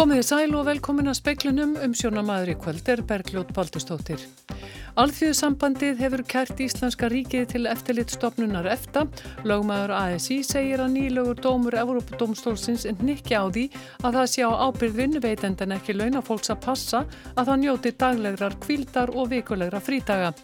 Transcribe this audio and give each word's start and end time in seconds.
Komiði 0.00 0.22
sæl 0.24 0.54
og 0.56 0.62
velkomin 0.64 1.10
að 1.10 1.18
speiklinum 1.18 1.74
um 1.84 1.92
sjónamaður 1.92 2.54
í 2.54 2.56
kvöld 2.62 2.86
er 2.88 3.02
Bergljót 3.04 3.50
Baldustóttir. 3.52 4.22
Alþjóðsambandið 4.98 6.00
hefur 6.02 6.22
kært 6.26 6.60
Íslenska 6.64 7.06
ríkið 7.12 7.44
til 7.52 7.62
eftirlitstofnunar 7.70 8.66
EFTA. 8.72 9.04
Lögmaður 9.46 9.92
ASI 9.94 10.40
segir 10.46 10.82
að 10.82 10.96
nýlögur 10.96 11.38
dómur 11.38 11.76
Európa-dómstólsins 11.78 12.88
nikki 12.98 13.38
á 13.38 13.46
því 13.46 13.68
að 14.02 14.18
það 14.18 14.26
sé 14.32 14.42
á 14.42 14.50
ábyrð 14.66 14.98
vinnuveitend 14.98 15.62
en 15.62 15.76
ekki 15.76 15.94
launafólks 15.94 16.50
að 16.50 16.62
passa 16.66 17.04
að 17.36 17.52
það 17.52 17.62
njóti 17.62 17.94
daglegrar 18.02 18.58
kvildar 18.66 19.14
og 19.14 19.30
vikulegra 19.30 19.80
frítaga. 19.80 20.34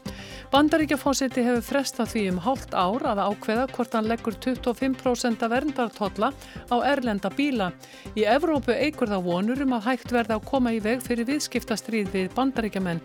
Bandaríkjafósiti 0.52 1.42
hefur 1.42 1.64
frestað 1.66 2.12
því 2.12 2.24
um 2.30 2.40
hálft 2.44 2.74
ár 2.78 3.02
að 3.10 3.22
ákveða 3.26 3.66
hvort 3.74 3.96
hann 3.98 4.06
leggur 4.06 4.36
25% 4.38 5.42
af 5.42 5.50
verndartotla 5.50 6.30
á 6.70 6.76
erlenda 6.86 7.32
bíla. 7.34 7.72
Í 8.14 8.22
Evrópu 8.30 8.76
eigur 8.76 9.10
það 9.10 9.26
vonur 9.26 9.66
um 9.66 9.74
að 9.74 9.88
hægt 9.90 10.14
verða 10.14 10.38
að 10.38 10.46
koma 10.46 10.72
í 10.76 10.78
veg 10.84 11.02
fyrir 11.02 11.26
viðskiptastríð 11.26 12.12
við 12.14 12.30
bandaríkjamenn. 12.38 13.02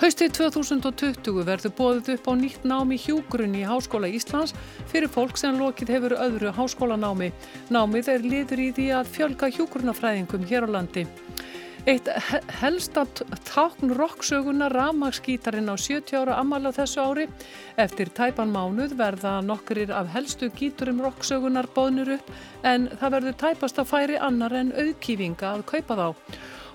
Haustið 0.00 0.32
2020 0.60 1.44
verður 1.48 1.72
bóðið 1.78 2.08
upp 2.18 2.26
á 2.28 2.32
nýtt 2.36 2.64
námi 2.68 2.98
hjúgrunni 3.00 3.62
í 3.62 3.68
Háskóla 3.68 4.10
Íslands 4.12 4.52
fyrir 4.90 5.08
fólk 5.08 5.38
sem 5.40 5.56
lokið 5.56 5.92
hefur 5.94 6.14
öðru 6.20 6.52
háskólanámi. 6.52 7.30
Námið 7.72 8.10
er 8.12 8.26
liður 8.26 8.60
í 8.60 8.68
því 8.76 8.88
að 8.98 9.08
fjölga 9.14 9.48
hjúgrunafræðingum 9.56 10.44
hér 10.50 10.68
á 10.68 10.74
landi. 10.76 11.06
Eitt 11.88 12.10
helsta 12.60 13.06
tákn 13.48 13.94
roksöguna 13.96 14.68
Ramagsgítarinn 14.68 15.72
á 15.72 15.80
70 15.80 16.20
ára 16.20 16.36
ammala 16.42 16.74
þessu 16.76 17.00
ári. 17.08 17.26
Eftir 17.80 18.12
tæpan 18.12 18.52
mánuð 18.52 18.98
verða 19.00 19.38
nokkurir 19.40 19.94
af 19.96 20.12
helstu 20.12 20.52
gíturum 20.52 21.00
roksögunar 21.00 21.72
bóðnur 21.72 22.18
upp 22.18 22.32
en 22.68 22.90
það 23.00 23.16
verður 23.16 23.42
tæpast 23.46 23.80
að 23.80 23.92
færi 23.94 24.20
annar 24.20 24.60
en 24.60 24.76
auðkýfinga 24.76 25.54
að 25.56 25.68
kaupa 25.72 25.96
þá. 25.96 26.08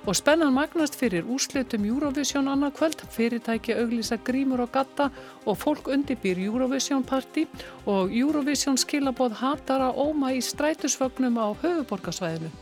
Og 0.06 0.14
spennan 0.14 0.54
magnast 0.54 0.94
fyrir 1.00 1.26
úrslitum 1.26 1.86
Eurovision 1.90 2.46
annað 2.52 2.76
kvöld, 2.78 3.00
fyrirtæki 3.10 3.74
auglýsa 3.74 4.20
grímur 4.22 4.62
og 4.62 4.70
gatta 4.76 5.08
og 5.50 5.58
fólk 5.58 5.90
undirbýr 5.96 6.44
Eurovision 6.46 7.02
party 7.04 7.48
og 7.90 8.14
Eurovision 8.14 8.78
skilaboð 8.78 9.40
hatara 9.42 9.90
óma 9.90 10.30
í 10.38 10.46
strætusvögnum 10.46 11.42
á 11.42 11.58
höfuborgarsvæðinu. 11.58 12.54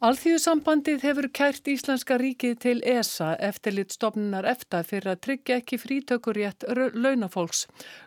Alþjóðsambandið 0.00 1.02
hefur 1.04 1.26
kært 1.36 1.66
Íslenska 1.68 2.16
ríkið 2.16 2.54
til 2.62 2.78
ESA 2.88 3.34
eftirlit 3.44 3.92
stofnunar 3.92 4.46
EFTA 4.48 4.78
fyrir 4.88 5.10
að 5.12 5.20
tryggja 5.26 5.58
ekki 5.60 5.76
frítökurétt 5.82 6.64
launafólks. 6.96 7.66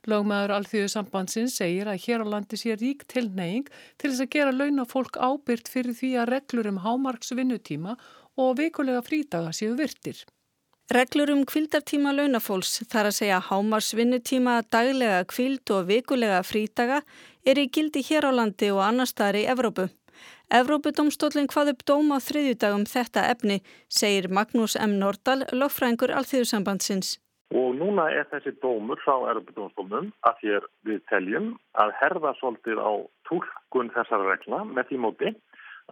Lógmaður 0.09 0.55
Alþjóðsambandsins 0.55 1.59
segir 1.61 1.91
að 1.91 2.01
hér 2.07 2.25
á 2.25 2.33
landi 2.33 2.57
sé 2.57 2.73
rík 2.81 3.05
tilneying 3.13 3.69
til 4.01 4.09
þess 4.09 4.25
að 4.25 4.31
gera 4.33 4.57
launafólk 4.57 5.21
ábyrt 5.21 5.69
fyrir 5.69 5.93
því 6.01 6.11
að 6.17 6.29
reglur 6.33 6.73
um 6.73 6.81
hámarksvinnutíma 6.81 7.97
og 8.41 8.57
vikulega 8.57 9.05
frítaga 9.05 9.53
séu 9.53 9.77
virtir. 9.77 10.25
Reglur 10.89 11.29
um 11.37 11.45
kvildartíma 11.45 12.17
launafólks 12.17 12.87
þar 12.89 13.13
að 13.13 13.19
segja 13.21 13.43
hámarsvinnutíma, 13.51 14.63
daglega 14.73 15.21
kvild 15.29 15.69
og 15.77 15.91
vikulega 15.93 16.41
frítaga 16.41 17.03
er 17.45 17.61
í 17.61 17.69
gildi 17.69 18.01
hér 18.09 18.25
á 18.25 18.31
landi 18.33 18.73
og 18.73 18.81
annar 18.81 19.13
staðar 19.13 19.45
í 19.45 19.51
Evrópu. 19.53 19.93
Evrópudómstólinn 20.53 21.49
hvað 21.51 21.73
upp 21.73 21.85
dóma 21.89 22.19
á 22.19 22.25
þriðjúdagum 22.27 22.85
þetta 22.89 23.25
efni, 23.33 23.59
segir 23.87 24.29
Magnús 24.29 24.77
M. 24.79 24.97
Nordal, 25.01 25.43
lögfræðingur 25.51 26.13
Alþjóðsambandsins. 26.19 27.17
Og 27.53 27.75
núna 27.77 28.07
er 28.09 28.25
þessi 28.31 28.55
dómur 28.63 29.01
frá 29.05 29.15
Evrópudómstólunum 29.31 30.11
að 30.25 30.39
þér 30.43 30.69
við 30.89 31.01
teljum 31.11 31.49
að 31.77 31.95
herða 32.01 32.33
svolítið 32.39 32.81
á 32.81 32.91
tólkun 33.29 33.91
þessara 33.93 34.29
regla 34.31 34.63
með 34.69 34.89
því 34.89 35.01
móti 35.05 35.33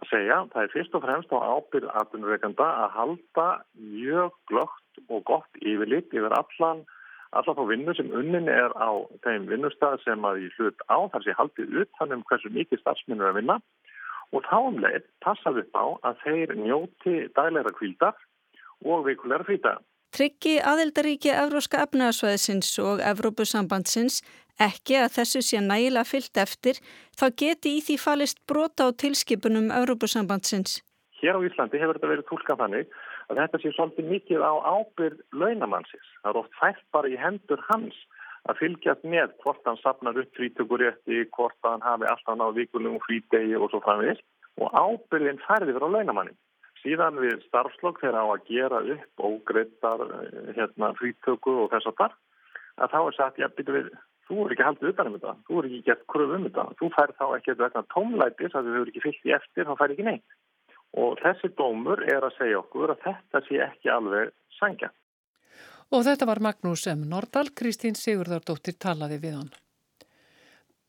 að 0.00 0.08
segja 0.10 0.38
það 0.54 0.64
er 0.64 0.72
fyrst 0.72 0.96
og 0.96 1.04
fremst 1.04 1.34
á 1.34 1.38
ábyrð 1.38 1.92
aðunreikanda 2.00 2.68
að 2.84 2.96
halda 2.96 3.46
mjög 3.76 4.34
glögt 4.50 5.04
og 5.08 5.24
gott 5.28 5.60
yfirlit 5.60 6.12
yfir 6.14 6.34
allan 6.38 6.82
allar 7.32 7.56
þá 7.56 7.62
vinnu 7.68 7.94
sem 7.96 8.10
unnin 8.12 8.48
er 8.52 8.74
á 8.76 8.90
þeim 9.24 9.46
vinnustæð 9.48 10.00
sem 10.04 10.24
að 10.28 10.46
í 10.46 10.48
hlut 10.56 10.84
á 10.88 10.98
þar 11.12 11.24
sé 11.24 11.36
haldið 11.38 11.78
ut 11.82 11.92
þannig 11.98 12.18
um 12.18 12.26
hversu 12.28 12.52
mikið 12.52 12.82
starfsminnur 12.82 13.30
að 13.30 13.38
vinna 13.40 13.58
og 14.32 14.44
þá 14.48 14.58
um 14.58 14.78
leið 14.82 15.08
passar 15.24 15.58
upp 15.62 15.76
á 15.76 15.84
að 16.10 16.20
þeir 16.24 16.54
njóti 16.58 17.16
dagleira 17.36 17.72
kvíldar 17.76 18.16
og 18.84 19.06
vikulegra 19.06 19.46
frýta. 19.48 19.74
Tryggi 20.12 20.58
aðeldaríki 20.60 21.30
Evróska 21.32 21.86
efnaðsvæðisins 21.86 22.74
og 22.84 23.00
Evrópusambandsins 23.00 24.20
ekki 24.60 24.98
að 25.00 25.14
þessu 25.16 25.40
sé 25.46 25.60
nægilega 25.64 26.04
fyllt 26.04 26.36
eftir, 26.36 26.80
þá 27.16 27.26
geti 27.42 27.76
í 27.78 27.84
því 27.86 27.96
falist 28.00 28.42
brota 28.48 28.88
á 28.88 28.90
tilskipunum 28.92 29.70
Evrópusambandsins. 29.72 30.82
Hér 31.22 31.38
á 31.38 31.40
Íslandi 31.46 31.80
hefur 31.80 31.96
þetta 31.96 32.10
verið 32.12 32.28
tólkað 32.28 32.60
þannig 32.64 32.94
að 33.30 33.40
þetta 33.40 33.60
sé 33.62 33.72
svolítið 33.76 34.10
mikið 34.10 34.44
á 34.44 34.52
ábyrð 34.74 35.20
launamannsins. 35.32 36.08
Það 36.20 36.30
er 36.32 36.40
oft 36.42 36.56
fælt 36.60 36.84
bara 36.92 37.08
í 37.08 37.16
hendur 37.16 37.62
hans 37.70 37.96
að 38.50 38.58
fylgjast 38.58 39.04
með 39.06 39.34
hvort 39.42 39.66
hann 39.68 39.78
sapnar 39.82 40.18
upp 40.18 40.38
frítökurétti, 40.38 41.26
hvort 41.36 41.58
hann 41.66 41.84
hafi 41.84 42.08
alltaf 42.10 42.38
náðu 42.38 42.58
vikulum 42.60 42.98
frítegi 43.06 43.58
og 43.58 43.70
svo 43.70 43.82
framvegist 43.84 44.24
og 44.60 44.72
ábyrðin 44.74 45.40
færði 45.46 45.72
fyrir 45.72 45.86
á 45.86 45.94
launamannin. 45.94 46.38
Síðan 46.82 47.20
við 47.22 47.44
starfslokk 47.46 48.00
þegar 48.02 48.18
á 48.18 48.26
að 48.26 48.46
gera 48.48 48.80
upp 48.94 49.26
ógreittar 49.28 50.02
eh, 50.18 50.48
hérna, 50.56 50.90
frítöku 50.98 51.54
og 51.64 51.70
þess 51.72 51.90
að 51.92 51.98
þar, 52.00 52.16
að 52.82 52.94
þá 52.94 52.98
er 53.02 53.16
sagt, 53.18 53.38
já, 53.38 53.48
byrju 53.56 53.76
við, 53.76 53.92
þú 54.26 54.38
er 54.42 54.54
ekki 54.54 54.66
haldið 54.66 54.90
utan 54.90 55.10
um 55.10 55.18
þetta, 55.18 55.34
þú 55.46 55.60
er 55.60 55.68
ekki 55.68 55.82
gett 55.86 56.06
kröfu 56.10 56.38
um 56.38 56.48
þetta, 56.48 56.64
þú 56.80 56.90
fær 56.96 57.14
þá 57.20 57.26
ekki 57.36 57.54
eitthvað 57.54 57.92
tómlætis 57.94 58.56
að 58.58 58.70
þau 58.70 58.80
eru 58.80 58.90
ekki 58.90 59.04
fyllt 59.06 59.30
í 59.30 59.36
eftir, 59.38 59.68
þá 59.68 59.78
fær 59.78 59.94
ekki 59.94 60.08
neitt. 60.08 60.40
Og 61.02 61.22
þessi 61.22 61.52
dómur 61.56 62.02
er 62.04 62.26
að 62.26 62.34
segja 62.36 62.58
okkur 62.60 62.92
að 62.92 63.06
þetta 63.06 63.44
sé 63.46 63.62
ekki 63.64 63.92
alveg 63.94 64.34
sangja. 64.58 64.90
Og 65.92 66.06
þetta 66.06 66.28
var 66.28 66.40
Magnús 66.40 66.86
M. 66.88 67.04
Nordal, 67.08 67.50
Kristín 67.52 67.98
Sigurðardóttir 67.98 68.78
talaði 68.80 69.18
við 69.20 69.36
hann. 69.36 69.52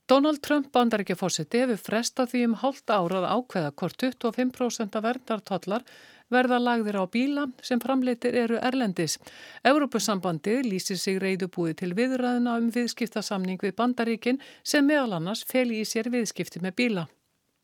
Donald 0.07 0.41
Trump 0.43 0.67
bandaríkja 0.75 1.15
fórseti 1.15 1.61
hefur 1.63 1.79
frestað 1.79 2.33
því 2.33 2.41
um 2.47 2.55
hálft 2.59 2.91
árað 2.91 3.27
ákveða 3.27 3.71
hvort 3.79 4.03
25% 4.03 4.97
af 4.99 5.05
verndartollar 5.05 5.85
verða 6.33 6.59
lagðir 6.59 6.97
á 6.99 7.05
bíla 7.07 7.45
sem 7.63 7.79
framleitir 7.79 8.35
eru 8.35 8.59
erlendis. 8.59 9.15
Európusambandið 9.63 10.67
lýsir 10.67 10.99
sig 10.99 11.19
reyðubúið 11.23 11.77
til 11.81 11.91
viðræðina 11.95 12.57
um 12.59 12.69
viðskiptasamning 12.75 13.63
við 13.63 13.75
bandaríkin 13.79 14.41
sem 14.63 14.87
meðal 14.87 15.19
annars 15.19 15.45
feli 15.47 15.79
í 15.79 15.87
sér 15.87 16.11
viðskipti 16.11 16.63
með 16.63 16.77
bíla. 16.79 17.07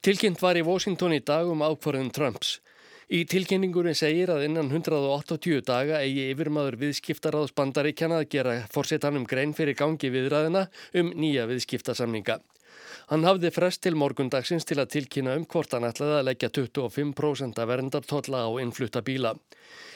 Tilkynnt 0.04 0.40
var 0.40 0.56
í 0.56 0.64
Washington 0.64 1.16
í 1.16 1.20
dag 1.20 1.48
um 1.48 1.64
ákvarðun 1.64 2.14
Trumps. 2.16 2.60
Í 3.10 3.24
tilkynningunni 3.26 3.96
segir 3.98 4.30
að 4.30 4.44
innan 4.46 4.68
180 4.70 5.64
daga 5.66 5.98
eigi 6.04 6.28
yfirmaður 6.30 6.76
viðskiptaráðs 6.84 7.56
bandaríkjana 7.58 8.20
að 8.22 8.28
gera 8.36 8.52
fórsetanum 8.70 9.24
grein 9.26 9.56
fyrir 9.58 9.74
gangi 9.80 10.12
viðræðina 10.14 10.68
um 11.02 11.10
nýja 11.18 11.48
viðskiptasamninga. 11.50 12.36
Hann 13.10 13.26
hafði 13.26 13.50
frest 13.50 13.82
til 13.82 13.96
morgundagsins 13.98 14.70
til 14.70 14.78
að 14.78 14.92
tilkynna 14.94 15.34
um 15.40 15.48
hvort 15.50 15.74
hann 15.74 15.88
ætlaði 15.90 16.20
að 16.20 16.28
leggja 16.28 16.52
25% 16.60 17.58
af 17.64 17.72
verndartolla 17.72 18.44
á 18.46 18.50
innflutta 18.62 19.02
bíla. 19.02 19.34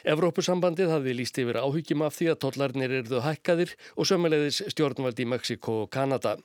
Evrópusambandið 0.10 0.96
hafði 0.96 1.14
líst 1.20 1.38
yfir 1.38 1.62
áhyggjum 1.62 2.08
af 2.08 2.18
því 2.18 2.32
að 2.34 2.42
tollarnir 2.48 2.98
erðu 3.04 3.22
hækkaðir 3.28 3.76
og 3.94 4.10
sömulegðis 4.10 4.64
stjórnvaldi 4.74 5.28
í 5.28 5.30
Mexiko 5.36 5.84
og 5.84 5.94
Kanada. 5.94 6.40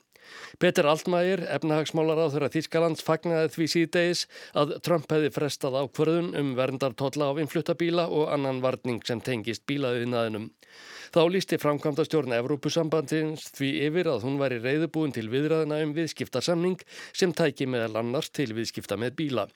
Peter 0.59 0.87
Altmaier, 0.89 1.43
efnahagsmálar 1.55 2.19
á 2.19 2.27
þeirra 2.33 2.51
Þýskalands, 2.53 3.03
fagnaði 3.05 3.53
því 3.55 3.67
síðdegis 3.73 4.25
að 4.57 4.75
Trump 4.85 5.09
hefði 5.11 5.31
frestað 5.35 5.77
ákvarðun 5.83 6.33
um 6.39 6.55
verndartotla 6.57 7.31
á 7.31 7.39
innfluttabíla 7.41 8.09
og 8.09 8.31
annan 8.33 8.63
varning 8.65 9.03
sem 9.07 9.21
tengist 9.23 9.65
bílaðiðnaðinum. 9.69 10.49
Þá 11.09 11.21
lísti 11.33 11.57
framkvæmda 11.57 12.05
stjórn 12.05 12.35
Evrópusambandins 12.37 13.47
því 13.57 13.69
yfir 13.87 14.11
að 14.11 14.27
hún 14.27 14.37
væri 14.41 14.59
reyðubúin 14.61 15.15
til 15.15 15.25
viðræðina 15.31 15.79
um 15.85 15.95
viðskiptarsamning 15.97 16.77
sem 17.09 17.33
tæki 17.33 17.65
meðal 17.65 18.03
annars 18.03 18.29
til 18.29 18.51
viðskipta 18.53 18.99
með 18.99 19.17
bíla. 19.23 19.47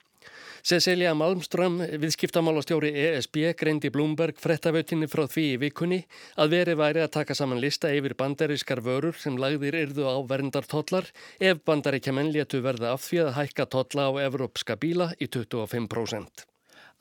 Cecilia 0.64 1.10
Malmström, 1.12 1.74
viðskiptamálastjóri 2.00 2.88
ESB, 2.96 3.50
greindi 3.60 3.90
Blúmberg 3.92 4.38
frettafautinni 4.40 5.04
frá 5.12 5.26
því 5.28 5.42
í 5.50 5.56
vikunni 5.60 5.98
að 6.40 6.54
veri 6.54 6.76
væri 6.80 7.02
að 7.04 7.10
taka 7.18 7.34
saman 7.36 7.58
lista 7.60 7.90
yfir 7.92 8.14
bandarískar 8.16 8.80
vörur 8.80 9.12
sem 9.20 9.36
lagðir 9.36 9.76
yrðu 9.82 10.06
á 10.08 10.16
verndartollar 10.24 11.10
ef 11.36 11.60
bandaríkjaman 11.68 12.30
letu 12.32 12.62
verða 12.64 12.94
af 12.96 13.04
því 13.04 13.20
að 13.26 13.36
hækka 13.36 13.66
tolla 13.74 14.06
á 14.08 14.12
evrópska 14.22 14.78
bíla 14.80 15.10
í 15.20 15.28
25%. 15.28 16.46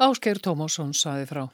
Áskeir 0.04 0.44
Tómásson 0.44 0.92
saði 0.92 1.32
frá. 1.32 1.46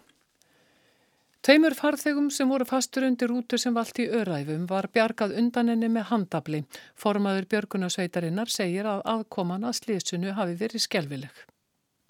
Tveimur 1.46 1.78
farþegum 1.78 2.34
sem 2.34 2.50
voru 2.50 2.66
fastur 2.66 3.06
undir 3.06 3.30
rútu 3.30 3.62
sem 3.62 3.78
vald 3.78 4.02
í 4.02 4.10
öræfum 4.10 4.66
var 4.66 4.90
bjargað 4.90 5.38
undaninni 5.44 5.94
með 5.94 6.10
handabli. 6.10 6.66
Formaður 6.98 7.46
Björgunarsveitarinnar 7.54 8.50
segir 8.50 8.90
að 8.90 9.06
aðkoman 9.14 9.70
að 9.70 9.78
slísunu 9.84 10.34
hafi 10.42 10.58
verið 10.66 10.88
skjálfileg. 10.90 11.46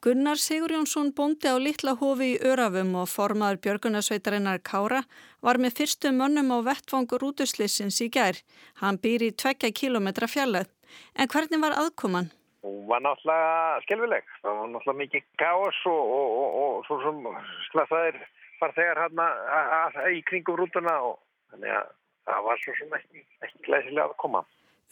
Gunnar 0.02 0.38
Sigur 0.38 0.72
Jónsson 0.72 1.12
bóndi 1.12 1.52
á 1.52 1.60
Littla 1.60 1.92
hofi 2.00 2.28
í 2.32 2.40
Örafum 2.40 2.94
og 3.02 3.10
formaður 3.12 3.58
Björgunarsveitarinnar 3.66 4.62
Kára 4.64 5.02
var 5.44 5.58
með 5.60 5.74
fyrstu 5.76 6.14
mönnum 6.16 6.54
á 6.56 6.64
vettfangur 6.64 7.26
útuslissins 7.28 7.98
í 8.00 8.08
gær. 8.08 8.40
Hann 8.80 8.96
býr 9.04 9.26
í 9.28 9.34
tvekja 9.36 9.74
kilometra 9.76 10.30
fjallað. 10.32 10.70
En 11.20 11.28
hvernig 11.28 11.60
var 11.60 11.76
aðkoman? 11.82 12.30
Hún 12.64 12.86
var 12.88 13.04
náttúrulega 13.04 13.82
skjálfileg. 13.84 14.32
Það 14.40 14.56
var 14.62 14.72
náttúrulega 14.72 15.02
mikið 15.02 15.28
káos 15.44 15.82
og, 15.92 16.00
og, 16.16 16.32
og, 16.40 16.56
og 16.62 16.88
svo 16.88 17.02
sem 17.04 17.20
slasaðir 17.74 18.22
farþegar 18.64 19.04
hérna 19.04 19.28
í 20.16 20.24
kringum 20.32 20.62
rútuna 20.62 20.96
og 21.10 21.20
þannig 21.52 21.76
að 21.76 21.92
það 22.32 22.48
var 22.48 22.64
svo 22.64 22.78
sem 22.80 22.98
ekki, 23.02 23.28
ekki 23.44 23.68
glæsilega 23.68 24.08
að 24.08 24.16
koma. 24.24 24.46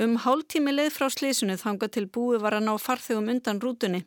Um 0.04 0.20
hálftími 0.28 0.76
leið 0.76 0.94
frá 1.00 1.08
slísunu 1.16 1.56
þanga 1.64 1.88
til 1.96 2.10
búi 2.12 2.44
var 2.44 2.60
að 2.60 2.68
ná 2.68 2.76
farþegum 2.76 3.32
undan 3.38 3.64
rútunni. 3.64 4.04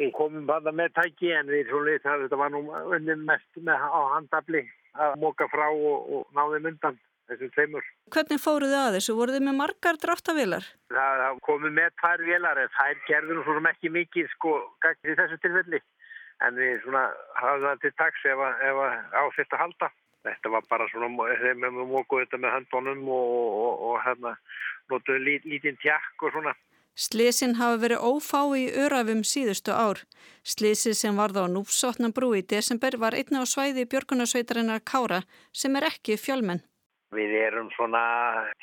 Við 0.00 0.12
komum 0.16 0.46
bara 0.48 0.72
með 0.74 0.94
tæki 0.96 1.30
en 1.36 1.50
við 1.52 1.68
svo 1.70 1.84
leitt 1.86 2.06
að 2.06 2.24
þetta 2.26 2.38
var 2.40 2.50
nú 2.50 2.62
unni 2.66 3.14
mest 3.22 3.60
með 3.62 3.78
á 3.78 4.00
handafli 4.16 4.64
að 4.98 5.18
móka 5.22 5.46
frá 5.52 5.68
og, 5.70 6.08
og 6.10 6.24
náðum 6.34 6.70
undan 6.72 6.98
þessum 7.28 7.50
tveimur. 7.54 7.86
Hvernig 8.14 8.42
fóruðu 8.42 8.78
að 8.78 8.96
þessu? 8.98 9.16
Voruðu 9.18 9.40
með 9.46 9.58
margar 9.60 9.98
dráttavilar? 10.02 10.66
Það, 10.92 11.22
það 11.22 11.40
komið 11.48 11.76
með 11.78 11.94
tvær 12.02 12.24
vilar 12.28 12.60
en 12.60 12.72
þær 12.76 13.02
gerður 13.08 13.38
nú 13.38 13.44
svona 13.46 13.72
ekki 13.74 13.92
mikið 13.94 14.30
sko 14.34 14.56
í 14.90 15.16
þessu 15.20 15.40
tilfelli 15.44 15.80
en 16.44 16.58
við 16.58 16.80
svona 16.82 17.04
hafðum 17.38 17.68
það 17.70 17.82
til 17.84 17.94
taks 18.02 18.26
ef, 18.30 18.44
ef 18.68 18.82
ásett 19.22 19.56
að 19.56 19.64
halda. 19.64 19.90
Þetta 20.24 20.52
var 20.54 20.68
bara 20.70 20.86
svona, 20.88 21.08
þeim 21.40 21.66
við 21.66 21.80
mókuðu 21.90 22.24
þetta 22.24 22.40
með 22.40 22.54
höndunum 22.58 23.08
og, 23.12 23.32
og, 23.64 23.82
og 23.88 23.98
hérna 24.06 24.32
notuðu 24.92 25.20
lít, 25.20 25.48
lítinn 25.48 25.80
tjakk 25.82 26.24
og 26.24 26.32
svona. 26.32 26.54
Sliðsinn 26.94 27.56
hafa 27.58 27.80
verið 27.82 28.04
ófá 28.06 28.40
í 28.54 28.68
örafum 28.70 29.24
síðustu 29.26 29.74
ár. 29.74 30.04
Sliðsinn 30.46 30.94
sem 30.94 31.16
varð 31.18 31.40
á 31.42 31.44
Núpsotnabrú 31.50 32.28
í 32.38 32.42
desember 32.46 32.94
var 33.02 33.16
einna 33.18 33.42
á 33.42 33.44
svæði 33.50 33.82
Björgunarsveitarinnar 33.90 34.84
Kára 34.86 35.24
sem 35.50 35.74
er 35.74 35.88
ekki 35.88 36.14
fjölmenn. 36.14 36.62
Við 37.14 37.34
erum 37.40 37.66
svona 37.74 38.04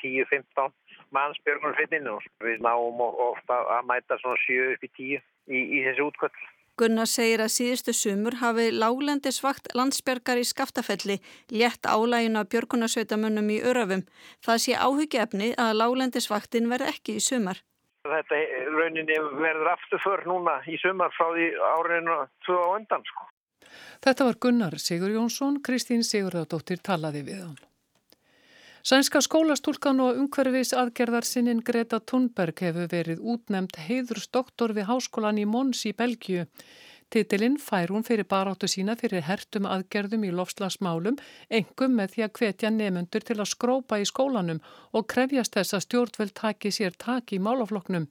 10-15 0.00 0.72
manns 1.12 1.36
Björgunarsveitinu 1.44 2.16
og 2.16 2.24
við 2.46 2.64
náum 2.64 3.04
ofta 3.04 3.58
að 3.76 3.90
mæta 3.90 4.16
svona 4.22 4.40
7 4.46 4.72
upp 4.72 4.86
í 4.88 4.90
10 4.96 5.20
í, 5.52 5.60
í 5.60 5.82
þessu 5.84 6.08
útkvöld. 6.08 6.38
Gunnar 6.80 7.10
segir 7.10 7.42
að 7.44 7.52
síðustu 7.52 7.92
sumur 7.92 8.38
hafi 8.40 8.70
láglendisvakt 8.72 9.74
landsbergar 9.76 10.40
í 10.40 10.46
skaftafelli 10.48 11.18
létt 11.52 11.84
álægin 11.84 12.40
af 12.40 12.48
björgunarsveitamönnum 12.54 13.52
í 13.52 13.60
örafum. 13.60 14.06
Það 14.40 14.64
sé 14.64 14.78
áhugjefni 14.80 15.52
að 15.60 15.76
láglendisvaktin 15.82 16.72
verð 16.72 16.94
ekki 16.94 17.18
í 17.20 17.26
sumar. 17.28 17.60
Þetta 18.02 18.38
rauninni 18.74 19.16
verður 19.38 19.68
afturför 19.76 20.24
núna 20.26 20.56
í 20.66 20.78
sumar 20.82 21.12
frá 21.14 21.28
því 21.36 21.50
árinu 21.70 22.16
tvö 22.46 22.56
á 22.58 22.68
undan. 22.74 23.04
Sko. 23.06 23.28
Þetta 24.02 24.26
var 24.26 24.38
Gunnar 24.42 24.78
Sigur 24.82 25.12
Jónsson, 25.14 25.60
Kristín 25.62 26.02
Sigurðardóttir 26.06 26.82
talaði 26.82 27.22
við 27.28 27.44
hann. 27.44 27.60
Sænska 28.82 29.20
skólastúlkan 29.22 30.02
og 30.02 30.16
umhverfis 30.18 30.72
aðgerðarsinnin 30.74 31.60
Greta 31.62 32.00
Thunberg 32.02 32.58
hefur 32.64 32.88
verið 32.90 33.20
útnemd 33.22 33.78
heiðursdoktor 33.78 34.74
við 34.74 34.88
háskólan 34.88 35.38
í 35.38 35.44
Mons 35.46 35.84
í 35.86 35.92
Belgiu. 35.94 36.48
Titilinn 37.12 37.58
fær 37.60 37.90
hún 37.92 38.04
fyrir 38.06 38.24
baráttu 38.24 38.68
sína 38.72 38.94
fyrir 38.96 39.26
hertum 39.26 39.66
aðgerðum 39.68 40.22
í 40.24 40.30
lofslagsmálum, 40.32 41.18
engum 41.58 41.96
með 41.98 42.14
því 42.14 42.22
að 42.24 42.30
hvetja 42.38 42.70
nefnundur 42.72 43.26
til 43.28 43.36
að 43.36 43.50
skrópa 43.50 43.98
í 44.00 44.06
skólanum 44.08 44.62
og 44.96 45.04
krefjast 45.12 45.58
þess 45.58 45.76
að 45.76 45.82
stjórnveld 45.86 46.32
taki 46.40 46.72
sér 46.72 46.96
taki 47.04 47.36
í 47.36 47.42
málafloknum. 47.44 48.06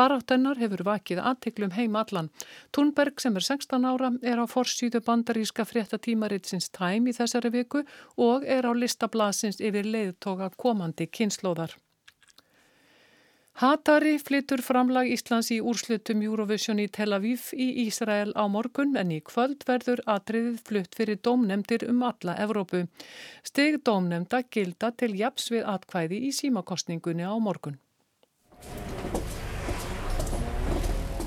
Baráttennar 0.00 0.56
hefur 0.62 0.84
vakið 0.88 1.20
aðtiklum 1.30 1.74
heim 1.76 1.98
allan. 2.00 2.30
Thunberg 2.72 3.20
sem 3.20 3.36
er 3.36 3.44
16 3.44 3.84
ára 3.84 4.14
er 4.22 4.40
á 4.40 4.46
forsýðu 4.48 5.02
bandaríska 5.04 5.66
fréttatímaritsins 5.68 6.70
tæm 6.72 7.10
í 7.12 7.16
þessari 7.18 7.52
viku 7.52 7.84
og 8.16 8.48
er 8.48 8.64
á 8.64 8.72
listablasins 8.72 9.60
yfir 9.60 9.84
leiðtoga 9.92 10.48
komandi 10.56 11.10
kynnslóðar. 11.12 11.76
Hatari 13.58 14.20
flyttur 14.22 14.60
framlag 14.62 15.08
Íslands 15.10 15.48
í 15.50 15.56
úrslutum 15.58 16.20
Eurovision 16.22 16.78
í 16.78 16.84
Tel 16.94 17.10
Aviv 17.16 17.48
í 17.58 17.64
Ísrael 17.88 18.30
á 18.38 18.46
morgun 18.46 18.92
en 19.00 19.10
í 19.10 19.18
kvöld 19.26 19.64
verður 19.66 19.98
atriðið 20.06 20.60
flutt 20.68 20.94
fyrir 20.94 21.18
dómnemdir 21.26 21.82
um 21.90 22.04
alla 22.06 22.36
Evrópu. 22.38 22.84
Steg 23.42 23.80
dómnemda 23.82 24.44
gilda 24.46 24.92
til 24.94 25.10
japs 25.18 25.50
við 25.50 25.66
atkvæði 25.74 26.22
í 26.28 26.30
símakostningunni 26.38 27.26
á 27.26 27.34
morgun. 27.34 27.80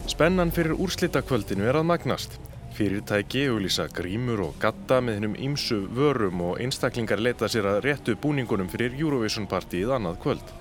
Spennan 0.08 0.56
fyrir 0.56 0.80
úrslitakvöldinu 0.80 1.68
er 1.68 1.82
að 1.82 1.90
magnast. 1.92 2.40
Fyrirtæki 2.80 3.50
auglýsa 3.52 3.92
grímur 3.92 4.48
og 4.48 4.56
gatta 4.64 5.04
með 5.04 5.20
hennum 5.20 5.36
ímsu 5.36 5.84
vörum 6.00 6.48
og 6.48 6.64
einstaklingar 6.64 7.20
leta 7.20 7.52
sér 7.52 7.74
að 7.76 7.84
réttu 7.90 8.16
búningunum 8.16 8.72
fyrir 8.72 8.96
Eurovision 8.96 9.52
partíið 9.52 9.98
annað 10.00 10.22
kvöld. 10.24 10.60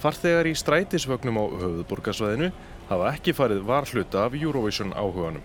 Farþegar 0.00 0.48
í 0.48 0.54
strætisvögnum 0.56 1.36
á 1.36 1.44
höfuðborgarsvæðinu 1.60 2.46
hafa 2.88 3.08
ekki 3.12 3.34
farið 3.36 3.66
varhluta 3.68 4.22
af 4.24 4.36
Eurovision 4.38 4.94
áhuganum. 4.96 5.42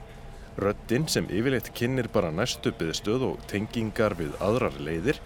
Röddinn 0.55 1.09
sem 1.11 1.25
yfirleitt 1.27 1.73
kynir 1.75 2.07
bara 2.13 2.31
næstu 2.31 2.71
byðstöð 2.79 3.25
og 3.27 3.41
tengingar 3.51 4.15
við 4.15 4.31
aðrar 4.39 4.77
leiðir 4.79 5.19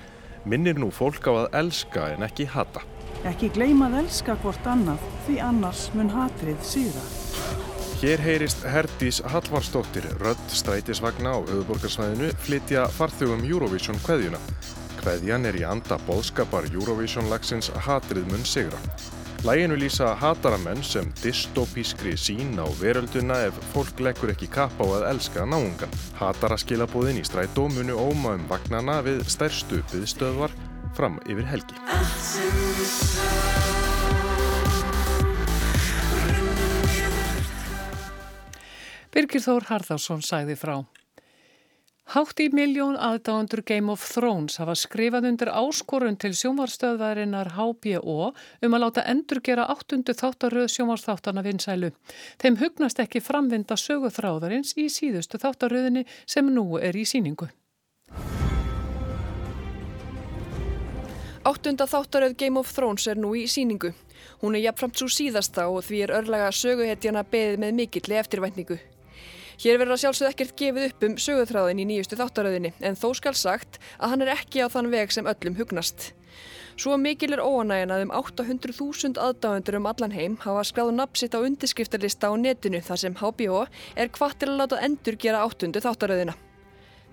minnir 0.50 0.80
nú 0.82 0.90
fólk 0.90 1.30
á 1.30 1.46
að 1.46 1.60
elska 1.62 2.08
en 2.16 2.26
ekki 2.26 2.48
hata. 2.50 2.82
Ekki 3.30 3.52
gleymað 3.54 4.00
elska 4.00 4.34
hvort 4.42 4.66
annað 4.72 5.06
því 5.28 5.38
annars 5.46 5.86
mun 5.94 6.10
hatrið 6.16 6.66
síða. 6.66 7.06
Hér 8.00 8.24
heyrist 8.24 8.66
Herdís 8.66 9.20
Hallvarsdóttir 9.30 10.08
rödd 10.24 10.42
strætisvagna 10.56 11.36
á 11.36 11.40
höfuðborgarsvæðinu 11.44 12.32
flytja 12.48 12.88
farþugum 12.98 13.46
Eurovision 13.46 14.02
kveðjuna. 14.08 14.42
Kveðjan 15.04 15.46
er 15.52 15.62
í 15.62 15.68
anda 15.68 16.00
bóðskapar 16.08 16.72
Eurovision 16.74 17.30
lagsins 17.30 17.70
Hatrið 17.86 18.26
mun 18.32 18.48
sigra. 18.48 18.80
Læginu 19.40 19.78
lýsa 19.80 20.16
hataramenn 20.20 20.82
sem 20.84 21.06
dystopískri 21.24 22.12
sín 22.20 22.60
á 22.60 22.68
verölduna 22.82 23.38
ef 23.48 23.56
fólk 23.72 24.02
leggur 24.04 24.34
ekki 24.34 24.50
kappa 24.52 24.84
á 24.84 25.00
að 25.00 25.06
elska 25.14 25.46
náungan. 25.48 25.94
Hataraskilabóðin 26.20 27.22
í 27.22 27.24
strætó 27.24 27.70
munu 27.72 27.96
óma 27.96 28.36
um 28.36 28.44
vagnana 28.52 29.00
við 29.06 29.24
stærstu 29.32 29.80
byðstöðvar 29.94 30.52
fram 30.98 31.22
yfir 31.24 31.48
helgi. 31.48 31.80
Birgir 39.16 39.48
Þór 39.48 39.72
Harðarsson 39.72 40.20
sæði 40.20 40.60
frá. 40.60 40.82
Hátt 42.10 42.40
í 42.42 42.48
miljón 42.50 42.96
aðdáðandur 42.98 43.62
Game 43.70 43.94
of 43.94 44.02
Thrones 44.02 44.56
hafa 44.58 44.74
skrifað 44.82 45.28
undir 45.30 45.52
áskorun 45.54 46.16
til 46.18 46.32
sjómarstöðvarinnar 46.34 47.52
HBO 47.54 48.32
um 48.66 48.78
að 48.78 48.82
láta 48.82 49.04
endur 49.12 49.44
gera 49.46 49.68
áttundu 49.70 50.16
þáttaröð 50.18 50.72
sjómarsþáttana 50.74 51.46
vinsælu. 51.46 51.92
Þeim 52.42 52.58
hugnast 52.64 53.04
ekki 53.06 53.22
framvinda 53.22 53.78
söguþráðarins 53.78 54.74
í 54.82 54.88
síðustu 54.90 55.38
þáttaröðinni 55.38 56.08
sem 56.26 56.50
nú 56.50 56.82
er 56.82 56.98
í 56.98 57.06
síningu. 57.06 57.52
Áttunda 61.46 61.86
þáttaröð 61.86 62.40
Game 62.42 62.58
of 62.58 62.74
Thrones 62.74 63.06
er 63.06 63.22
nú 63.22 63.36
í 63.38 63.46
síningu. 63.46 63.94
Hún 64.42 64.58
er 64.58 64.66
jafnframt 64.66 64.98
svo 64.98 65.14
síðasta 65.14 65.70
og 65.70 65.86
því 65.86 66.08
er 66.08 66.20
örlega 66.24 66.50
söguhetjana 66.50 67.22
beðið 67.30 67.68
með 67.68 67.84
mikilli 67.84 68.18
eftirvætningu. 68.18 68.82
Hér 69.60 69.76
verður 69.76 69.98
að 69.98 70.04
sjálfsögð 70.06 70.30
ekkert 70.30 70.54
gefið 70.56 70.86
upp 70.88 71.02
um 71.04 71.16
sögurþráðin 71.20 71.82
í 71.84 71.86
nýjustu 71.90 72.16
þáttaröðinni 72.16 72.70
en 72.80 72.96
þó 72.96 73.10
skal 73.18 73.34
sagt 73.36 73.76
að 73.98 74.14
hann 74.14 74.22
er 74.24 74.30
ekki 74.38 74.62
á 74.64 74.72
þann 74.72 74.88
veg 74.94 75.12
sem 75.12 75.28
öllum 75.28 75.58
hugnast. 75.58 76.14
Svo 76.80 76.96
mikil 76.96 77.34
er 77.36 77.42
óanægjan 77.44 77.92
að 77.92 78.06
um 78.06 78.14
800.000 78.16 79.20
aðdáendur 79.20 79.76
um 79.82 79.90
allan 79.92 80.16
heim 80.16 80.38
hafa 80.46 80.62
skráðu 80.70 80.94
nafnsitt 80.96 81.36
á 81.36 81.44
undirskriftarlista 81.44 82.30
á 82.32 82.40
netinu 82.40 82.80
þar 82.80 83.02
sem 83.02 83.18
HBO 83.20 83.66
er 84.00 84.14
hvað 84.16 84.38
til 84.40 84.50
að 84.54 84.62
láta 84.62 84.80
endur 84.88 85.18
gera 85.20 85.42
áttundu 85.44 85.84
þáttaröðina. 85.84 86.38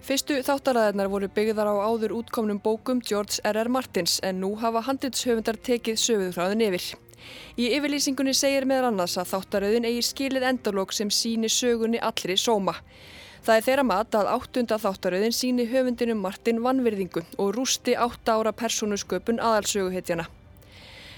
Fyrstu 0.06 0.38
þáttaræðarnar 0.46 1.10
voru 1.10 1.26
byggðar 1.34 1.66
á 1.66 1.82
áður 1.82 2.14
útkomnum 2.20 2.62
bókum 2.62 3.02
George 3.02 3.42
R.R. 3.42 3.66
Martins 3.66 4.20
en 4.22 4.38
nú 4.44 4.52
hafa 4.62 4.84
handlitshöfundar 4.86 5.58
tekið 5.66 5.98
sögurþráðin 5.98 6.62
yfir. 6.68 6.92
Í 7.56 7.70
yfirlýsingunni 7.78 8.34
segir 8.36 8.66
meðal 8.68 8.90
annars 8.90 9.16
að 9.16 9.30
þáttaröðin 9.32 9.86
eigi 9.88 10.02
skilið 10.10 10.48
endalók 10.50 10.92
sem 10.92 11.10
síni 11.10 11.48
sögunni 11.48 12.00
allri 12.02 12.36
sóma. 12.36 12.74
Það 13.46 13.56
er 13.56 13.64
þeirra 13.68 13.84
mat 13.86 14.16
að 14.18 14.28
áttunda 14.34 14.76
þáttaröðin 14.82 15.34
síni 15.36 15.68
höfundinum 15.70 16.18
Martin 16.20 16.58
vannverðingu 16.64 17.22
og 17.38 17.54
rústi 17.54 17.94
átta 17.94 18.34
ára 18.40 18.52
persónusköpun 18.52 19.38
aðalsöguhetjana. 19.38 20.26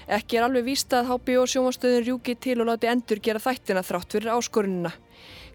Ekki 0.09 0.39
er 0.39 0.47
alveg 0.47 0.65
víst 0.65 0.93
að 0.93 1.09
HBO 1.11 1.43
sjómastöðin 1.49 2.05
rjúki 2.05 2.37
til 2.37 2.59
og 2.61 2.69
láti 2.69 2.89
endur 2.89 3.19
gera 3.21 3.41
þættina 3.41 3.83
þrátt 3.85 4.15
fyrir 4.15 4.31
áskorunina. 4.33 4.93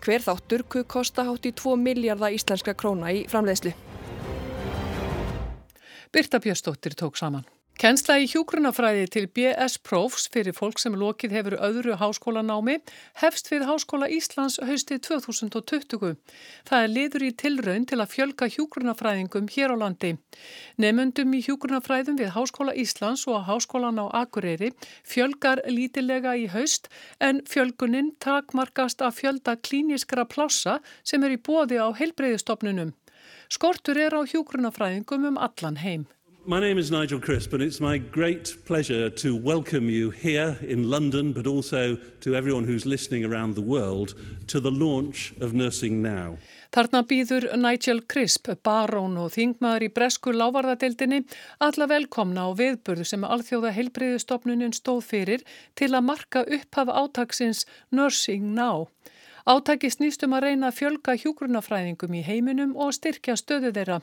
Hver 0.04 0.22
þáttur 0.26 0.66
kuð 0.70 0.86
kosta 0.98 1.24
hátt 1.26 1.48
í 1.48 1.54
2 1.56 1.78
miljardar 1.80 2.34
íslenska 2.34 2.74
króna 2.78 3.10
í 3.14 3.24
framleiðslu. 3.30 3.72
Birta 6.14 6.38
Björnsdóttir 6.38 6.94
tók 6.94 7.16
saman. 7.18 7.46
Kennsla 7.74 8.20
í 8.22 8.28
hjúgrunafræði 8.30 9.06
til 9.10 9.24
BS 9.34 9.80
Profs 9.82 10.28
fyrir 10.30 10.54
fólk 10.54 10.78
sem 10.78 10.94
lokið 10.94 11.32
hefur 11.34 11.56
öðru 11.66 11.96
háskólanámi 11.98 12.76
hefst 13.18 13.50
við 13.50 13.64
Háskóla 13.66 14.06
Íslands 14.14 14.60
haustið 14.62 15.00
2020. 15.08 16.14
Það 16.70 16.84
er 16.86 16.92
liður 16.92 17.26
í 17.26 17.32
tilraun 17.42 17.88
til 17.90 17.98
að 17.98 18.14
fjölga 18.14 18.48
hjúgrunafræðingum 18.54 19.50
hér 19.56 19.74
á 19.74 19.76
landi. 19.82 20.12
Nefnundum 20.78 21.34
í 21.34 21.42
hjúgrunafræðum 21.48 22.22
við 22.22 22.32
Háskóla 22.38 22.78
Íslands 22.78 23.26
og 23.26 23.42
Háskólan 23.50 23.98
á 23.98 24.06
Akureyri 24.22 24.70
fjölgar 25.02 25.66
lítilega 25.66 26.38
í 26.38 26.46
haust 26.54 26.86
en 27.18 27.42
fjölguninn 27.42 28.14
takmarkast 28.22 29.02
af 29.02 29.18
fjölda 29.18 29.58
klíniskra 29.58 30.30
plássa 30.30 30.78
sem 31.02 31.26
er 31.26 31.34
í 31.34 31.42
bóði 31.42 31.82
á 31.82 31.90
heilbreyðistofnunum. 31.90 32.94
Skortur 33.50 33.98
er 33.98 34.14
á 34.14 34.22
hjúgrunafræðingum 34.22 35.32
um 35.34 35.42
allan 35.42 35.82
heim. 35.82 36.06
My 36.46 36.60
name 36.60 36.76
is 36.76 36.90
Nigel 36.90 37.20
Crisp, 37.20 37.54
and 37.54 37.62
it's 37.62 37.80
my 37.80 37.96
great 37.96 38.54
pleasure 38.66 39.08
to 39.08 39.34
welcome 39.34 39.88
you 39.88 40.10
here 40.10 40.58
in 40.60 40.90
London, 40.90 41.32
but 41.32 41.46
also 41.46 41.96
to 42.20 42.36
everyone 42.36 42.64
who's 42.64 42.84
listening 42.84 43.24
around 43.24 43.54
the 43.54 43.62
world, 43.62 44.12
to 44.48 44.60
the 44.60 44.70
launch 44.70 45.32
of 45.40 45.54
Nursing 45.54 46.02
Now. 46.02 46.36
Þarna 46.70 47.00
býður 47.08 47.46
Nigel 47.56 48.02
Crisp, 48.02 48.50
barón 48.60 49.16
og 49.16 49.32
þingmaður 49.32 49.86
í 49.86 49.90
bresku 49.96 50.34
lávarðadeildinni, 50.36 51.22
alla 51.64 51.88
velkomna 51.88 52.44
á 52.44 52.52
viðburðu 52.52 53.08
sem 53.08 53.24
alþjóða 53.24 53.72
heilbreyðustofnunin 53.78 54.76
stóð 54.76 55.00
fyrir 55.08 55.46
til 55.80 55.94
að 55.94 56.08
marka 56.10 56.44
upphaf 56.44 56.92
átaksins 56.92 57.64
Nursing 57.88 58.52
Now. 58.52 58.90
Átaki 59.44 59.90
snýstum 59.92 60.32
að 60.32 60.46
reyna 60.46 60.70
að 60.70 60.76
fjölga 60.78 61.14
hjúgrunafræðingum 61.20 62.14
í 62.16 62.22
heiminum 62.24 62.70
og 62.80 62.94
styrkja 62.96 63.34
stöðu 63.36 63.74
þeirra. 63.76 63.98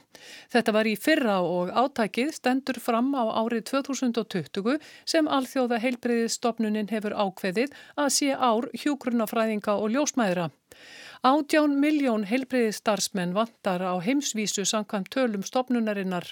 Þetta 0.53 0.73
var 0.75 0.85
í 0.85 0.93
fyrra 1.01 1.39
og 1.41 1.71
átakið 1.73 2.29
stendur 2.35 2.77
fram 2.77 3.09
á 3.17 3.25
árið 3.41 3.63
2020 3.71 4.77
sem 5.09 5.25
alþjóða 5.25 5.81
heilbreyðistofnunin 5.81 6.91
hefur 6.93 7.17
ákveðið 7.17 7.73
að 7.97 8.11
sé 8.19 8.29
ár 8.37 8.69
hjúgrunafræðinga 8.83 9.79
og 9.81 9.95
ljósmæðra. 9.95 10.51
Átján 11.25 11.73
miljón 11.77 12.23
heilbreyðistarsmenn 12.29 13.33
vantar 13.33 13.81
á 13.81 13.97
heimsvísu 13.97 14.63
samkvæmt 14.65 15.09
tölum 15.13 15.41
stopnunarinnar. 15.45 16.25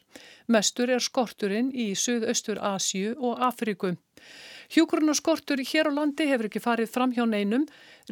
Mestur 0.45 0.89
er 0.93 1.01
skorturinn 1.01 1.73
í 1.73 1.91
Suðaustur 1.97 2.61
Asju 2.61 3.17
og 3.17 3.41
Afriku. 4.19 4.59
Hjúgrunaskortur 4.69 5.57
hér 5.65 5.89
á 5.89 5.91
landi 5.97 6.27
hefur 6.29 6.45
ekki 6.45 6.59
farið 6.61 6.91
fram 6.93 7.09
hjá 7.09 7.23
neinum. 7.25 7.63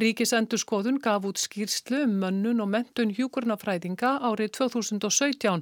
Ríkisendurskoðun 0.02 0.96
gaf 0.98 1.28
út 1.30 1.38
skýrslu 1.38 2.00
um 2.08 2.16
mönnun 2.18 2.64
og 2.64 2.72
mentun 2.74 3.12
hjúgrunafræðinga 3.14 4.16
árið 4.26 4.56
2017. 4.58 5.62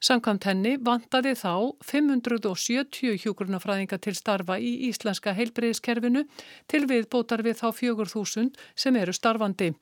Samkvæmt 0.00 0.46
henni 0.48 0.72
vantaði 0.80 1.34
þá 1.36 1.76
570 1.84 3.20
hjúgrunafræðinga 3.20 3.98
til 4.00 4.14
starfa 4.16 4.56
í 4.56 4.70
íslenska 4.88 5.36
heilbreyðiskerfinu 5.36 6.24
til 6.72 6.82
viðbótar 6.88 7.44
við 7.44 7.60
þá 7.60 7.68
4000 7.82 8.56
sem 8.72 8.96
eru 8.96 9.12
starfandi 9.12 9.74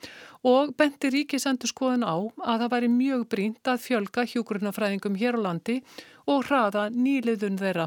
og 0.43 0.75
benti 0.75 1.13
ríkisendurskoðun 1.15 2.03
á 2.03 2.19
að 2.19 2.67
það 2.67 2.75
væri 2.75 2.91
mjög 2.99 3.25
brínt 3.31 3.71
að 3.71 3.87
fjölga 3.87 4.27
hjúgrunafræðingum 4.35 5.23
hér 5.23 5.39
á 5.39 5.41
landi 5.47 5.81
og 6.27 6.51
hraða 6.51 6.89
nýliðun 6.91 7.63
þeirra. 7.63 7.87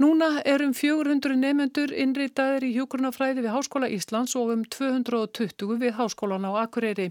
Núna 0.00 0.40
er 0.48 0.62
um 0.64 0.70
400 0.72 1.34
nefnendur 1.36 1.90
innritaðir 1.92 2.64
í 2.64 2.68
hjókurnafræði 2.72 3.42
við 3.44 3.52
Háskóla 3.52 3.88
Íslands 3.92 4.32
og 4.40 4.52
um 4.54 4.62
220 4.64 5.74
við 5.82 5.92
Háskólan 5.98 6.46
á 6.48 6.56
Akureyri. 6.62 7.10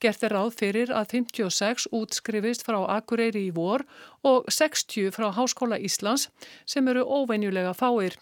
Gert 0.00 0.24
er 0.24 0.32
ráð 0.32 0.54
fyrir 0.56 0.88
að 0.88 1.12
56 1.18 1.90
útskrifist 1.92 2.64
frá 2.64 2.78
Akureyri 2.96 3.44
í 3.50 3.52
vor 3.52 3.84
og 4.24 4.48
60 4.48 5.12
frá 5.12 5.28
Háskóla 5.36 5.76
Íslands 5.76 6.30
sem 6.64 6.88
eru 6.88 7.04
óvenjulega 7.04 7.76
fáir. 7.76 8.16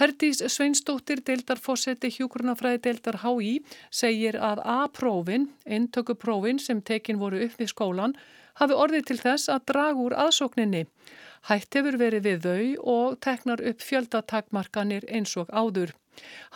Herdís 0.00 0.40
Sveinsdóttir 0.40 1.20
deildarfossetti 1.20 2.08
hjókurnafræði 2.16 2.80
deildar 2.88 3.20
HÍ 3.26 3.58
segir 3.92 4.40
að 4.40 4.64
A-prófin, 4.64 5.50
eintökuprófin 5.68 6.64
sem 6.64 6.80
tekin 6.80 7.20
voru 7.20 7.44
upp 7.44 7.60
við 7.60 7.74
skólan, 7.76 8.16
hafi 8.56 8.72
orðið 8.72 9.10
til 9.10 9.20
þess 9.20 9.52
að 9.52 9.66
draga 9.68 10.06
úr 10.06 10.16
aðsókninni. 10.16 10.86
Hætt 11.48 11.76
hefur 11.78 11.96
verið 12.00 12.26
við 12.28 12.46
þau 12.46 12.92
og 12.94 13.18
teknar 13.24 13.62
upp 13.70 13.80
fjöldatakmarkanir 13.80 15.06
eins 15.08 15.32
og 15.40 15.48
áður. 15.48 15.94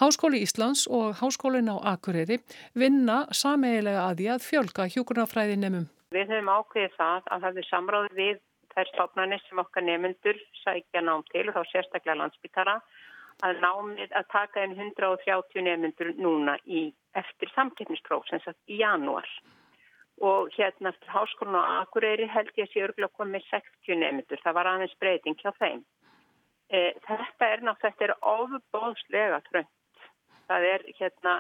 Háskóli 0.00 0.42
Íslands 0.44 0.84
og 0.98 1.14
Háskólin 1.20 1.70
á 1.72 1.76
Akureyri 1.94 2.40
vinna 2.76 3.24
sameigilega 3.32 4.02
að 4.10 4.18
því 4.20 4.26
að 4.34 4.44
fjölga 4.48 4.88
hjúkurnafræði 4.92 5.56
nefnum. 5.62 5.86
Við 6.14 6.34
höfum 6.34 6.52
ákveðið 6.52 6.98
það 6.98 7.32
að 7.32 7.46
það 7.46 7.62
er 7.62 7.68
samráð 7.70 8.10
við 8.18 8.36
þær 8.74 8.90
stofnarnir 8.92 9.42
sem 9.46 9.62
okkar 9.62 9.86
nefnundur 9.88 10.38
sækja 10.60 11.02
nám 11.06 11.24
til 11.30 11.48
og 11.48 11.56
þá 11.56 11.62
sérstaklega 11.72 12.20
landsbytara 12.20 12.76
að 13.46 13.60
námið 13.64 14.14
að 14.20 14.30
taka 14.36 14.64
inn 14.66 14.76
130 14.76 15.66
nefnundur 15.66 16.12
núna 16.20 16.58
í, 16.66 16.86
eftir 17.18 17.50
samkeppnispróf 17.54 18.28
sem 18.30 18.42
sagt 18.44 18.60
í 18.70 18.82
janúar 18.82 19.28
og 20.20 20.50
hérna 20.54 20.92
eftir 20.92 21.10
háskólan 21.10 21.58
á 21.58 21.82
Akureyri 21.82 22.26
held 22.30 22.52
ég 22.54 22.68
að 22.68 22.72
sé 22.72 22.84
örgulega 22.86 23.18
komið 23.18 23.46
60 23.50 23.98
nefndur, 24.02 24.42
það 24.44 24.56
var 24.58 24.70
aðeins 24.70 24.96
breyting 25.00 25.40
hjá 25.40 25.50
þeim. 25.58 25.82
E, 26.70 26.94
þetta 27.06 27.48
er 27.50 27.64
náttúrulega, 27.66 28.16
ofubóðslega 28.20 29.40
trönd, 29.48 29.72
það 30.48 30.68
er 30.70 30.86
hérna 31.00 31.34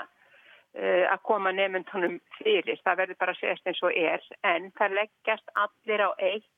e, 0.74 1.06
að 1.06 1.22
koma 1.30 1.54
nefndunum 1.54 2.18
fyrir, 2.40 2.80
það 2.84 3.00
verður 3.02 3.20
bara 3.22 3.38
sést 3.38 3.70
eins 3.70 3.82
og 3.86 3.94
er, 3.94 4.26
en 4.42 4.70
það 4.78 4.98
leggjast 5.00 5.54
allir 5.54 6.06
á 6.06 6.10
eitt 6.18 6.50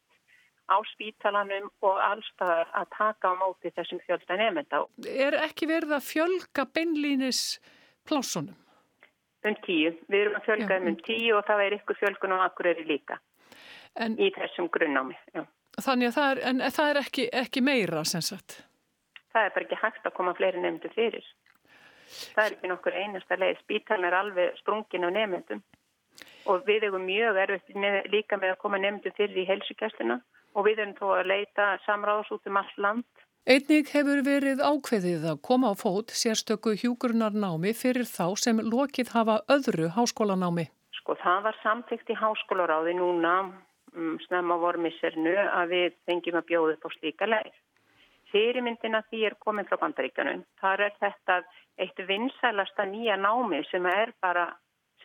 á 0.67 0.77
spítalanum 0.97 1.69
og 1.87 1.99
allstaðar 2.03 2.71
að 2.75 2.93
taka 2.97 3.31
á 3.31 3.35
móti 3.39 3.71
þessum 3.77 4.01
fjölda 4.03 4.39
nefnda. 4.41 4.83
Er 5.07 5.37
ekki 5.47 5.69
verið 5.71 5.95
að 5.95 6.09
fjölga 6.09 6.67
beinlínis 6.75 7.61
plásunum? 8.09 8.57
Um 9.51 9.57
tíu. 9.65 9.93
Við 10.13 10.21
erum 10.21 10.39
að 10.39 10.47
fjölga 10.49 10.79
um, 10.81 10.91
um 10.91 10.99
tíu 11.07 11.37
og 11.39 11.47
það 11.49 11.65
er 11.65 11.79
ykkur 11.79 11.99
fjölgun 12.01 12.37
á 12.37 12.39
akkuröri 12.47 12.87
líka 12.89 13.19
en, 13.97 14.17
í 14.21 14.31
þessum 14.35 14.71
grunnámi. 14.73 15.17
Já. 15.35 15.45
Þannig 15.77 16.11
að 16.11 16.17
það 16.17 16.31
er, 16.31 16.43
en, 16.51 16.63
það 16.73 16.91
er 16.91 17.01
ekki, 17.03 17.27
ekki 17.45 17.63
meira 17.65 18.05
sem 18.09 18.25
sagt? 18.25 18.61
Það 19.35 19.49
er 19.49 19.57
bara 19.57 19.67
ekki 19.67 19.81
hægt 19.83 20.09
að 20.09 20.17
koma 20.17 20.37
fleiri 20.37 20.63
nefndu 20.63 20.93
fyrir. 20.95 21.27
Það 22.07 22.45
er 22.45 22.55
ekki 22.55 22.71
nokkur 22.71 22.97
einasta 22.97 23.37
leið. 23.41 23.59
Spítalinn 23.65 24.09
er 24.09 24.17
alveg 24.17 24.57
sprungin 24.63 25.05
á 25.05 25.11
nefndum 25.13 25.65
og 26.47 26.63
við 26.69 26.87
erum 26.87 27.05
mjög 27.05 27.41
erfitt 27.43 27.75
með, 27.75 27.97
líka 28.13 28.39
með 28.39 28.55
að 28.55 28.61
koma 28.63 28.79
nefndu 28.81 29.11
fyrir 29.17 29.43
í 29.43 29.49
helsugæsluna 29.49 30.21
og 30.57 30.65
við 30.69 30.81
erum 30.85 30.95
þó 30.97 31.07
að 31.19 31.31
leita 31.33 31.73
samráðs 31.85 32.31
út 32.33 32.47
um 32.49 32.61
allt 32.61 32.79
land 32.81 33.26
Einnig 33.47 33.93
hefur 33.95 34.25
verið 34.27 34.59
ákveðið 34.59 35.25
að 35.31 35.37
koma 35.47 35.69
á 35.71 35.75
fót 35.79 36.11
sérstöku 36.19 36.73
hjúgrunarnámi 36.81 37.71
fyrir 37.79 38.09
þá 38.11 38.35
sem 38.43 38.59
lokið 38.59 39.13
hafa 39.15 39.37
öðru 39.55 39.87
háskólanámi. 39.95 40.65
Sko 40.99 41.15
það 41.21 41.45
var 41.45 41.59
samtíkt 41.63 42.11
í 42.11 42.17
háskólaráði 42.19 42.97
núna 42.99 43.37
um, 43.95 44.17
snemma 44.25 44.57
vormissernu 44.59 45.37
að 45.47 45.77
við 45.77 45.95
fengjum 46.11 46.41
að 46.41 46.49
bjóða 46.51 46.75
upp 46.75 46.89
á 46.91 46.97
slíka 46.97 47.31
leið. 47.31 47.55
Fyrirmyndina 48.35 49.05
því 49.07 49.23
er 49.31 49.39
komin 49.47 49.71
frá 49.71 49.79
bandaríkanum. 49.85 50.43
Það 50.59 50.83
er 50.89 50.99
þetta 51.07 51.41
eitt 51.87 52.03
vinsælasta 52.11 52.91
nýja 52.91 53.15
námi 53.15 53.63
sem 53.71 53.87
er 53.87 54.11
bara 54.27 54.49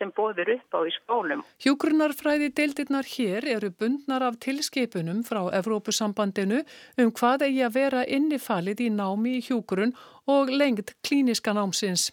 sem 0.02 0.12
bóður 0.16 0.54
upp 0.56 0.78
á 0.78 0.80
í 0.82 0.92
skólum. 0.98 1.42
Hjúgrunarfræði 1.62 2.50
deildirnar 2.58 3.06
hér 3.14 3.46
eru 3.56 3.70
bundnar 3.70 4.26
af 4.26 4.40
tilskipunum 4.42 5.22
frá 5.26 5.44
Evrópusambandinu 5.60 6.64
um 6.98 7.12
hvað 7.14 7.46
eigi 7.48 7.62
að 7.66 7.76
vera 7.78 8.06
innifalið 8.06 8.88
í 8.88 8.90
námi 8.96 9.38
í 9.38 9.44
hjúgrun 9.46 9.94
og 10.30 10.50
lengt 10.50 10.96
klíniska 11.06 11.54
námsins. 11.54 12.10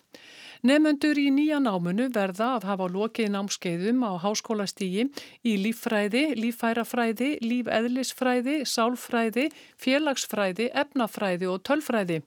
Nefnendur 0.59 1.15
í 1.15 1.29
nýja 1.31 1.61
námunu 1.63 2.09
verða 2.11 2.49
að 2.57 2.65
hafa 2.67 2.89
lokið 2.91 3.29
námskeiðum 3.31 4.01
á 4.03 4.19
háskólastígi 4.19 5.05
í 5.47 5.53
líffræði, 5.63 6.25
líffærafræði, 6.35 7.29
lífeðlisfræði, 7.39 8.57
sálfræði, 8.67 9.47
félagsfræði, 9.79 10.67
efnafræði 10.83 11.47
og 11.47 11.63
tölfræði. 11.63 12.21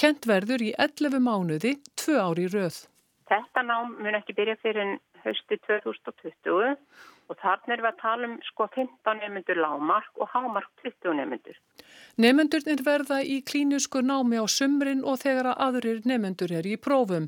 Kent 0.00 0.24
verður 0.24 0.64
í 0.70 0.72
11 0.88 1.20
mánuði, 1.20 1.76
tvö 2.00 2.16
ári 2.24 2.48
rauð. 2.48 2.86
Þetta 3.26 3.62
nám 3.66 3.96
mun 3.98 4.14
ekki 4.14 4.36
byrja 4.38 4.54
fyrir 4.62 4.82
en 4.84 4.98
höstu 5.24 5.58
2020 5.66 6.76
og 7.26 7.38
þarna 7.42 7.74
er 7.74 7.80
við 7.82 7.88
að 7.90 8.02
tala 8.02 8.28
um 8.28 8.36
sko 8.46 8.68
15 8.74 9.18
nefnendur 9.18 9.58
lágmark 9.58 10.20
og 10.22 10.30
hámark 10.30 10.68
20 10.84 11.16
nefnendur. 11.18 11.56
Nefnendurnir 12.22 12.84
verða 12.86 13.18
í 13.26 13.40
klínusku 13.42 14.02
námi 14.06 14.38
á 14.38 14.46
sumrin 14.46 15.02
og 15.02 15.18
þegar 15.24 15.50
að 15.52 15.64
aðurir 15.66 16.04
nefnendur 16.06 16.54
er 16.54 16.70
í 16.70 16.76
prófum. 16.78 17.26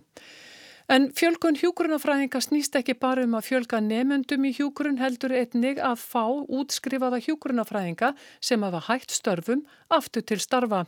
En 0.89 1.11
fjölgun 1.13 1.59
hjúgrunafræðinga 1.61 2.41
snýst 2.41 2.79
ekki 2.79 2.95
bara 2.97 3.27
um 3.27 3.35
að 3.37 3.51
fjölga 3.51 3.83
nefnendum 3.85 4.47
í 4.49 4.55
hjúgrun 4.57 5.03
heldur 5.03 5.35
einnig 5.37 5.83
að 5.85 5.99
fá 6.01 6.23
útskrifaða 6.31 7.19
hjúgrunafræðinga 7.27 8.15
sem 8.41 8.63
hafa 8.65 8.87
hægt 8.87 9.13
störfum 9.13 9.67
aftur 9.93 10.25
til 10.25 10.41
starfa. 10.41 10.87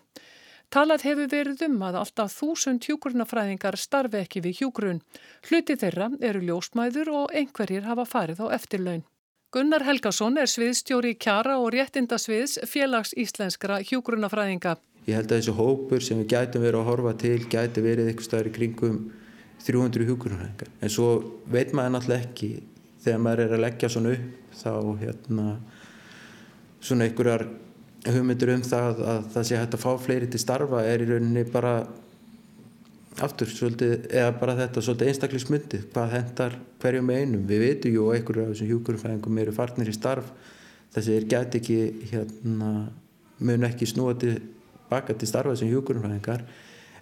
Talað 0.70 1.02
hefur 1.02 1.26
verið 1.26 1.64
um 1.66 1.80
að 1.82 1.96
alltaf 1.98 2.34
þúsund 2.38 2.84
hjúgrunafræðingar 2.86 3.74
starfi 3.74 4.20
ekki 4.20 4.42
við 4.44 4.60
hjúgrun. 4.60 5.00
Hluti 5.48 5.74
þeirra 5.74 6.12
eru 6.22 6.44
ljósmæður 6.46 7.08
og 7.20 7.32
einhverjir 7.34 7.88
hafa 7.88 8.04
farið 8.06 8.44
á 8.46 8.54
eftirlaun. 8.54 9.00
Gunnar 9.50 9.82
Helgason 9.82 10.38
er 10.38 10.46
sviðstjóri 10.46 11.16
kjara 11.18 11.56
og 11.58 11.72
réttindasviðs 11.74 12.60
félags 12.70 13.10
íslenskra 13.18 13.80
hjúgrunafræðinga. 13.82 14.76
ég 15.08 15.16
held 15.16 15.32
að 15.32 15.40
þessu 15.40 15.54
hópur 15.58 16.04
sem 16.06 16.20
við 16.20 16.28
gætum 16.36 16.62
verið 16.62 16.80
að 16.80 16.86
horfa 16.86 17.12
til 17.18 17.40
gæti 17.50 17.82
verið 17.82 18.10
eitthvað 18.10 18.28
staður 18.28 18.50
í 18.50 18.52
kringum 18.54 18.98
300 19.64 20.06
hjúkurunarfræðingar 20.06 20.70
en 20.80 20.92
svo 20.92 21.08
veit 21.50 21.72
maður 21.74 21.96
náttúrulega 21.96 22.28
ekki 22.28 22.50
þegar 23.02 23.24
maður 23.24 23.42
er 23.46 23.56
að 23.56 23.64
leggja 23.64 23.90
svona 23.90 24.12
upp 24.14 24.54
þá 24.60 24.72
hérna 25.00 25.46
svona 26.78 27.08
einhverjar 27.08 27.46
hugmyndur 28.06 28.54
um 28.54 28.62
það 28.64 29.02
að 29.12 29.26
það 29.34 29.48
sé 29.48 29.58
hægt 29.58 29.74
að 29.76 29.82
fá 29.82 29.90
fleiri 30.00 30.28
til 30.30 30.40
starfa 30.40 30.84
er 30.88 31.04
í 31.04 31.08
rauninni 31.10 31.44
bara 31.52 31.74
aftur 33.20 33.50
svolítið, 33.50 34.06
eða 34.14 34.30
bara 34.40 34.54
þetta 34.56 34.82
svolítið 34.84 35.10
einstaklismyndið, 35.10 35.82
hvað 35.92 36.14
hendar 36.14 36.56
hverjum 36.80 37.10
einum, 37.12 37.42
við 37.48 37.64
veitum 37.66 37.94
jú 37.96 38.06
einhverju 38.14 38.44
af 38.46 38.54
þessum 38.54 38.70
hjúkurfæðingum 38.70 39.40
eru 39.42 39.54
farnir 39.56 39.90
í 39.90 39.96
starf. 39.96 40.30
Þessi 40.94 41.16
er 41.18 41.26
gæti 41.30 41.60
ekki 41.60 41.78
hérna, 42.12 42.70
mun 43.44 43.66
ekki 43.68 43.88
snúa 43.90 44.14
til 44.18 44.38
baka 44.90 45.14
til 45.14 45.28
starfa 45.28 45.58
sem 45.58 45.70
hjúkurfæðingar 45.70 46.46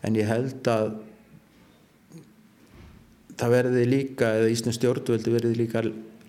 en 0.05 0.19
ég 0.19 0.29
held 0.29 0.69
að 0.73 0.99
það 3.39 3.55
verði 3.55 3.87
líka, 3.87 4.35
eða 4.41 4.51
Íslands 4.53 4.81
stjórnvöldi 4.81 5.33
verði 5.33 5.55
líka 5.57 5.85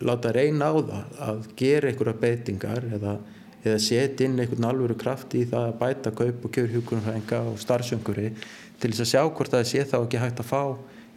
láta 0.05 0.31
reyna 0.35 0.69
á 0.71 0.75
það 0.77 1.19
að 1.25 1.43
gera 1.59 1.89
einhverja 1.89 2.21
beitingar 2.21 2.85
eða 2.95 3.17
eða 3.63 3.79
setja 3.83 4.27
inn 4.27 4.39
einhvern 4.39 4.69
alvöru 4.69 4.95
kraft 4.99 5.35
í 5.35 5.43
það 5.49 5.67
að 5.67 5.79
bæta 5.81 6.13
kaup 6.15 6.45
og 6.47 6.53
kjör 6.55 6.69
hjúkurumfræðinga 6.75 7.41
og 7.51 7.59
starfsjönguri 7.59 8.29
til 8.79 8.91
þess 8.93 9.03
að 9.03 9.11
sjá 9.11 9.23
hvort 9.27 9.55
það 9.55 9.65
sé 9.67 9.83
þá 9.83 9.97
ekki 9.99 10.21
hægt 10.21 10.43
að 10.43 10.51
fá 10.51 10.61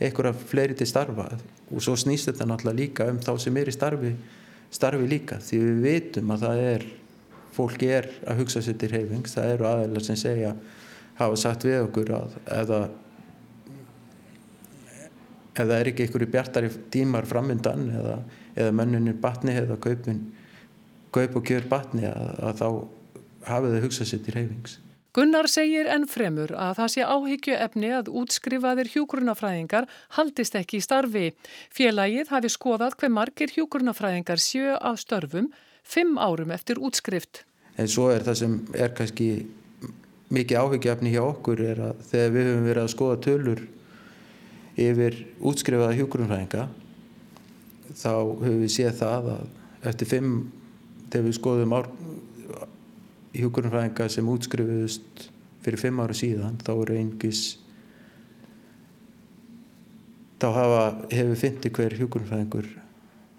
einhverja 0.02 0.32
fleiri 0.50 0.74
til 0.78 0.88
starfa. 0.90 1.28
Og 1.70 1.84
svo 1.84 1.94
snýst 1.96 2.30
þetta 2.30 2.48
náttúrulega 2.50 2.80
líka 2.80 3.06
um 3.10 3.20
þá 3.22 3.36
sem 3.40 3.60
er 3.60 3.70
í 3.70 3.76
starfi, 3.76 4.16
starfi 4.74 5.06
líka 5.06 5.38
því 5.42 5.62
við 5.62 5.86
vitum 5.86 6.34
að 6.34 6.44
það 6.48 6.64
er 6.72 6.88
fólki 7.52 7.90
er 7.92 8.08
að 8.26 8.42
hugsa 8.42 8.62
sér 8.64 8.78
til 8.80 8.90
reyfings 8.92 9.36
það 9.36 9.54
eru 9.54 9.68
aðeins 9.68 10.08
sem 10.08 10.18
segja 10.18 10.52
hafa 11.18 11.38
sagt 11.38 11.66
við 11.68 11.82
okkur 11.84 12.12
að 12.16 12.36
eða 12.48 12.82
það 15.56 15.74
er 15.76 15.90
ekki 15.90 16.06
einhverju 16.06 16.30
bjartari 16.32 16.70
tímar 16.92 17.28
framöndan 17.28 17.90
eða, 17.92 18.14
eða 18.56 18.76
mönnunin 18.78 19.20
batni 19.20 19.56
eða 19.60 19.76
kaupin 19.84 20.22
kaup 21.14 21.36
og 21.38 21.46
kjör 21.48 21.68
batni 21.70 22.08
að, 22.08 22.32
að 22.40 22.62
þá 22.62 22.68
hafið 23.50 23.76
þau 23.76 23.84
hugsað 23.86 24.10
sér 24.10 24.24
til 24.24 24.34
reyfings. 24.36 24.78
Gunnar 25.12 25.44
segir 25.52 25.90
enn 25.92 26.06
fremur 26.08 26.54
að 26.56 26.78
það 26.78 26.92
sé 26.94 27.02
áhyggju 27.04 27.56
efni 27.60 27.90
að 27.92 28.06
útskrifaðir 28.16 28.88
hjúgrunafræðingar 28.94 29.88
haldist 30.16 30.54
ekki 30.56 30.78
í 30.80 30.84
starfi. 30.86 31.26
Félagið 31.68 32.32
hafi 32.32 32.48
skoðað 32.54 32.96
hver 33.02 33.12
margir 33.12 33.52
hjúgrunafræðingar 33.52 34.40
sjö 34.40 34.78
af 34.78 35.02
störfum 35.02 35.50
fimm 35.84 36.16
árum 36.16 36.54
eftir 36.56 36.80
útskrift. 36.80 37.42
En 37.76 37.90
svo 37.92 38.08
er 38.12 38.24
það 38.24 38.38
sem 38.40 38.56
er 38.72 38.94
kannski 38.96 39.28
mikið 40.32 40.62
áhyggju 40.62 40.94
efni 40.94 41.12
hjá 41.12 41.22
okkur 41.26 41.60
er 41.60 41.84
að 41.90 42.02
þegar 42.08 42.32
við 42.32 42.48
höfum 42.48 42.66
verið 42.70 42.82
að 42.86 42.92
skoða 42.94 43.20
tölur 43.26 43.62
yfir 44.80 45.20
útskrifaða 45.44 45.98
hjúgrunafræðinga 45.98 46.66
þá 47.92 48.12
höfum 48.16 48.60
við 48.64 48.74
séð 48.78 48.96
það 49.02 49.32
að 49.34 49.88
eftir 49.92 50.08
fimm 50.08 50.36
þegar 51.12 51.26
við 51.28 51.38
skoðum 51.38 51.76
hjúkurnfræðinga 53.32 54.08
sem 54.12 54.28
útskrifuðust 54.28 55.26
fyrir 55.62 55.80
fimm 55.80 56.00
ára 56.02 56.16
síðan 56.16 56.58
þá 56.60 56.72
eru 56.74 56.98
einhvers 56.98 57.42
þá 60.42 60.48
hafa, 60.56 60.82
hefur 61.12 61.38
fyndi 61.38 61.70
hver 61.72 61.96
hjúkurnfræðingur 62.00 62.68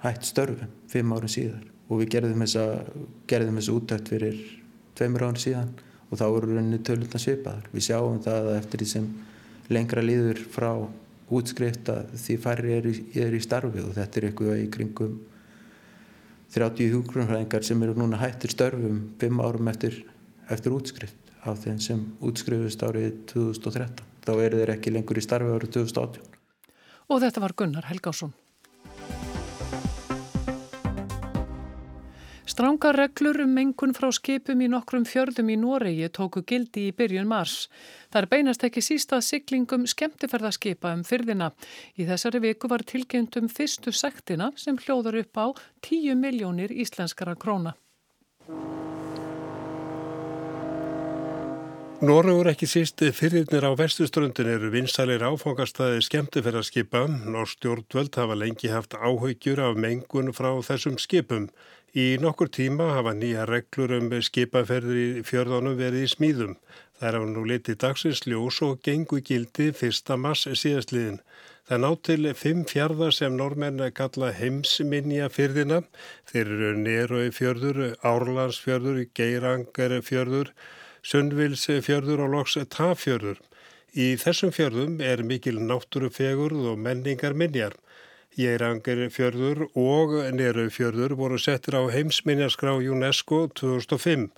hætt 0.05 0.27
störfum 0.27 0.71
fimm 0.91 1.13
ára 1.15 1.29
síðan 1.29 1.67
og 1.89 2.01
við 2.01 2.13
gerðum 2.15 2.45
þessa, 2.45 2.67
gerðum 3.29 3.59
þessa 3.59 3.75
útækt 3.77 4.13
fyrir 4.13 4.39
tveimur 4.97 5.27
ára 5.27 5.41
síðan 5.43 5.73
og 6.09 6.19
þá 6.19 6.25
eru 6.27 6.49
rauninni 6.53 6.79
tölutna 6.85 7.19
svipaðar. 7.21 7.69
Við 7.73 7.87
sjáum 7.87 8.19
það 8.23 8.49
að 8.49 8.57
eftir 8.59 8.83
því 8.83 8.89
sem 8.91 9.07
lengra 9.73 10.03
líður 10.05 10.41
frá 10.53 10.69
útskrifta 11.33 12.03
því 12.13 12.35
færri 12.43 12.75
er 12.77 12.89
í, 12.89 12.93
er 13.17 13.33
í 13.33 13.41
starfi 13.41 13.81
og 13.81 13.93
þetta 13.97 14.19
er 14.19 14.27
eitthvað 14.29 14.59
í 14.61 14.67
kringum 14.73 15.15
30 16.53 16.93
húgrunfræðingar 16.93 17.65
sem 17.65 17.81
eru 17.81 17.95
núna 17.97 18.19
hættir 18.21 18.53
störfum 18.53 18.99
5 19.21 19.41
árum 19.41 19.69
eftir, 19.71 20.03
eftir 20.53 20.75
útskrift 20.75 21.33
af 21.49 21.63
þeim 21.63 21.79
sem 21.81 22.03
útskrifust 22.21 22.85
árið 22.85 23.15
2013. 23.33 24.05
Þá 24.23 24.33
eru 24.35 24.61
þeir 24.61 24.73
ekki 24.75 24.93
lengur 24.93 25.17
í 25.17 25.25
starfi 25.25 25.49
árið 25.49 25.73
2018. 25.79 26.29
Og 27.09 27.23
þetta 27.25 27.43
var 27.43 27.57
Gunnar 27.57 27.89
Helgásson. 27.89 28.35
Strángar 32.53 32.93
reglur 32.93 33.39
um 33.41 33.49
mengun 33.49 33.95
frá 33.97 34.11
skipum 34.13 34.59
í 34.61 34.67
nokkrum 34.69 35.07
fjörðum 35.09 35.47
í 35.49 35.55
Noregi 35.57 36.05
tóku 36.13 36.43
gildi 36.45 36.83
í 36.85 36.91
byrjun 36.93 37.25
mars. 37.25 37.63
Það 38.13 38.19
er 38.19 38.27
beinast 38.29 38.65
ekki 38.67 38.83
sísta 38.85 39.17
siglingum 39.25 39.87
skemmtiferðarskipa 39.89 40.91
um 40.93 41.01
fyrðina. 41.07 41.47
Í 41.97 42.05
þessari 42.11 42.43
viku 42.45 42.69
var 42.69 42.85
tilgjönd 42.85 43.39
um 43.41 43.49
fyrstu 43.49 43.89
sektina 43.89 44.51
sem 44.53 44.77
hljóðar 44.77 45.17
upp 45.23 45.41
á 45.41 45.45
10 45.89 46.21
miljónir 46.21 46.69
íslenskara 46.69 47.33
króna. 47.33 47.73
Norrögur 52.05 52.51
ekki 52.51 52.67
síst 52.67 53.01
fyrirnir 53.17 53.63
á 53.65 53.73
vestuströndin 53.79 54.53
eru 54.59 54.69
vinsalir 54.69 55.23
áfangastæði 55.25 56.01
skemmtiferðarskipa. 56.05 57.07
Norrstjórnvöld 57.33 58.13
hafa 58.19 58.35
lengi 58.37 58.69
haft 58.69 58.93
áhaugjur 58.93 59.71
af 59.71 59.79
mengun 59.79 60.35
frá 60.37 60.51
þessum 60.67 61.01
skipum. 61.01 61.47
Í 61.93 62.17
nokkur 62.17 62.49
tíma 62.49 62.87
hafa 62.95 63.11
nýja 63.13 63.43
reglur 63.45 63.91
um 63.99 64.07
skipaferðir 64.25 64.99
í 64.99 65.23
fjörðunum 65.27 65.75
verið 65.77 66.07
í 66.07 66.07
smíðum. 66.09 66.55
Það 66.97 67.07
er 67.09 67.17
á 67.21 67.23
nú 67.29 67.43
litið 67.45 67.77
dagsins 67.83 68.23
ljós 68.25 68.57
og 68.65 68.79
gengu 68.81 69.19
gildi 69.21 69.67
fyrsta 69.77 70.17
mass 70.17 70.47
síðastliðin. 70.47 71.19
Það 71.69 71.83
ná 71.83 71.89
til 72.09 72.33
fimm 72.33 72.63
fjörðar 72.65 73.13
sem 73.13 73.37
normenn 73.37 73.83
kalla 73.93 74.31
heimsminja 74.33 75.29
fyrðina. 75.29 75.83
Þeir 76.31 76.49
eru 76.55 76.71
Neroi 76.81 77.29
fjörður, 77.29 77.83
Árlandsfjörður, 78.01 79.03
Geirangarfjörður, 79.13 80.49
Sundvilsfjörður 81.05 82.25
og 82.25 82.33
loks 82.39 82.57
Tafjörður. 82.73 83.37
Í 83.93 84.15
þessum 84.17 84.49
fjörðum 84.49 84.97
er 84.97 85.21
mikil 85.21 85.59
náttúrufegurð 85.61 86.73
og 86.73 86.81
menningar 86.81 87.37
minjar. 87.37 87.77
Jeirangerfjörður 88.39 89.67
og 89.79 90.13
Nerufjörður 90.35 91.15
voru 91.19 91.39
settir 91.41 91.77
á 91.77 91.83
heimsminjarskrá 91.93 92.73
UNESCO 92.77 93.47
2005. 93.59 94.29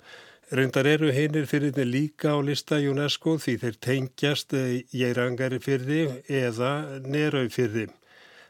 Reyndar 0.56 0.86
eru 0.86 1.08
hinnir 1.10 1.48
fyrirni 1.50 1.86
líka 1.88 2.36
á 2.36 2.38
lista 2.38 2.78
UNESCO 2.78 3.36
því 3.42 3.54
þeir 3.62 3.78
tengjast 3.88 4.56
Jeirangerfjörði 4.94 6.02
eða 6.28 6.72
Nerufjörði. 7.06 7.88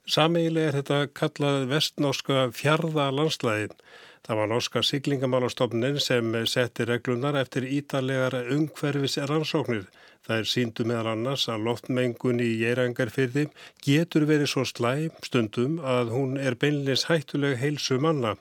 Sameigilega 0.06 0.70
er 0.70 0.76
þetta 0.80 0.98
kallað 1.18 1.64
vestnorska 1.70 2.48
fjörða 2.54 3.08
landslæðin. 3.10 3.72
Það 4.26 4.38
var 4.40 4.50
norska 4.50 4.82
siglingamálastofnin 4.82 6.00
sem 6.02 6.34
setti 6.50 6.86
reglunar 6.86 7.38
eftir 7.38 7.66
ítarlegar 7.66 8.36
umhverfis 8.54 9.18
rannsóknir. 9.30 9.86
Það 10.26 10.40
er 10.42 10.48
síndu 10.50 10.84
meðal 10.90 11.12
annars 11.12 11.44
að 11.52 11.66
loftmengun 11.68 12.40
í 12.42 12.48
Jeirangarfyrði 12.58 13.44
getur 13.86 14.24
verið 14.26 14.48
svo 14.50 14.64
slæm 14.66 15.20
stundum 15.22 15.76
að 15.96 16.10
hún 16.14 16.32
er 16.42 16.58
beinleins 16.58 17.06
hættuleg 17.06 17.60
heilsu 17.60 18.00
manna. 18.02 18.32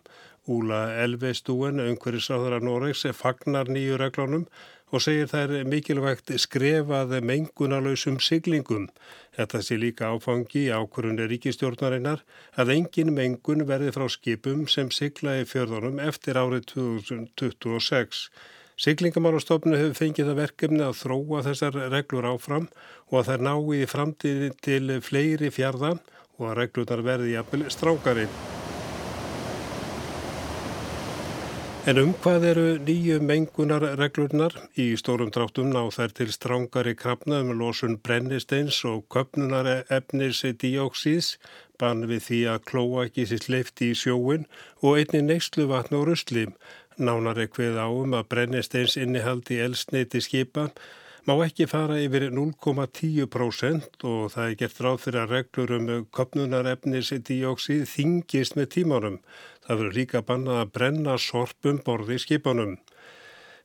Úla 0.49 0.79
Elveistúen, 1.01 1.81
umhverfisáðara 1.81 2.57
Noregs, 2.61 3.05
fagnar 3.17 3.69
nýju 3.69 3.99
reglunum 4.01 4.47
og 4.93 5.01
segir 5.01 5.31
er 5.37 5.53
mikilvægt 5.69 6.33
skrefað 6.41 7.15
mengunarlausum 7.25 8.17
siglingum. 8.21 8.89
Þetta 9.37 9.61
sé 9.65 9.77
líka 9.81 10.09
áfangi 10.13 10.67
í 10.67 10.73
ákvörunni 10.73 11.25
ríkistjórnarinnar 11.29 12.21
að 12.61 12.73
engin 12.79 13.13
mengun 13.13 13.65
verði 13.69 13.93
frá 13.93 14.07
skipum 14.09 14.65
sem 14.71 14.89
sigla 14.89 15.39
í 15.41 15.47
fjörðunum 15.49 16.01
eftir 16.01 16.41
árið 16.41 16.69
2026. 16.73 18.29
Siglingamálastofnu 18.75 19.77
hefur 19.79 19.95
fengið 19.95 20.29
það 20.29 20.39
verkefni 20.41 20.83
að 20.83 20.97
þróa 20.99 21.43
þessar 21.45 21.77
reglur 21.93 22.27
áfram 22.27 22.67
og 23.07 23.21
að 23.21 23.29
þær 23.29 23.45
nái 23.47 23.77
í 23.77 23.87
framtíði 23.87 24.51
til 24.67 24.99
fleiri 24.99 25.51
fjörða 25.55 25.95
og 26.35 26.49
að 26.49 26.57
reglunar 26.59 27.05
verði 27.05 27.35
jafnvel 27.37 27.69
strákari. 27.71 28.27
En 31.85 31.99
um 32.01 32.15
hvað 32.17 32.45
eru 32.49 32.61
nýju 32.81 33.19
mengunarreglurnar? 33.21 34.55
Í 34.73 34.87
stórum 34.97 35.29
dráttum 35.29 35.67
ná 35.69 35.83
þær 35.93 36.15
til 36.17 36.31
strángari 36.33 36.95
krafna 36.97 37.43
um 37.43 37.51
losun 37.59 37.99
brennisteins 38.01 38.79
og 38.89 39.03
köpnunarefnis 39.13 40.39
dióksís, 40.63 41.35
bann 41.77 42.07
við 42.09 42.23
því 42.25 42.39
að 42.55 42.65
klóa 42.71 43.05
ekki 43.05 43.27
sér 43.29 43.43
sleifti 43.45 43.91
í 43.93 43.99
sjóin 44.01 44.47
og 44.81 44.97
einni 44.97 45.21
neyslu 45.27 45.67
vatn 45.69 45.99
og 45.99 46.07
rusli. 46.09 46.47
Nánar 46.95 47.41
er 47.43 47.49
hvið 47.51 47.75
á 47.75 47.87
um 47.91 48.13
að 48.15 48.29
brennisteins 48.31 48.95
innihaldi 48.95 49.57
elsneiti 49.59 50.21
skipa 50.23 50.69
má 51.27 51.33
ekki 51.43 51.65
fara 51.67 51.97
yfir 51.99 52.29
0,10% 52.31 54.05
og 54.07 54.31
það 54.31 54.45
er 54.45 54.57
gert 54.61 54.81
ráð 54.85 54.97
fyrir 55.03 55.23
að 55.23 55.33
reglur 55.35 55.73
um 55.75 55.89
köpnunarefnis 56.15 57.11
dióksið 57.27 57.83
þingist 57.91 58.55
með 58.55 58.69
tímanum. 58.77 59.17
Það 59.65 59.81
verður 59.81 59.97
líka 59.99 60.21
bannað 60.21 60.61
að 60.61 60.73
brenna 60.77 61.17
sorpum 61.19 61.81
borði 61.83 62.19
skipanum. 62.21 62.77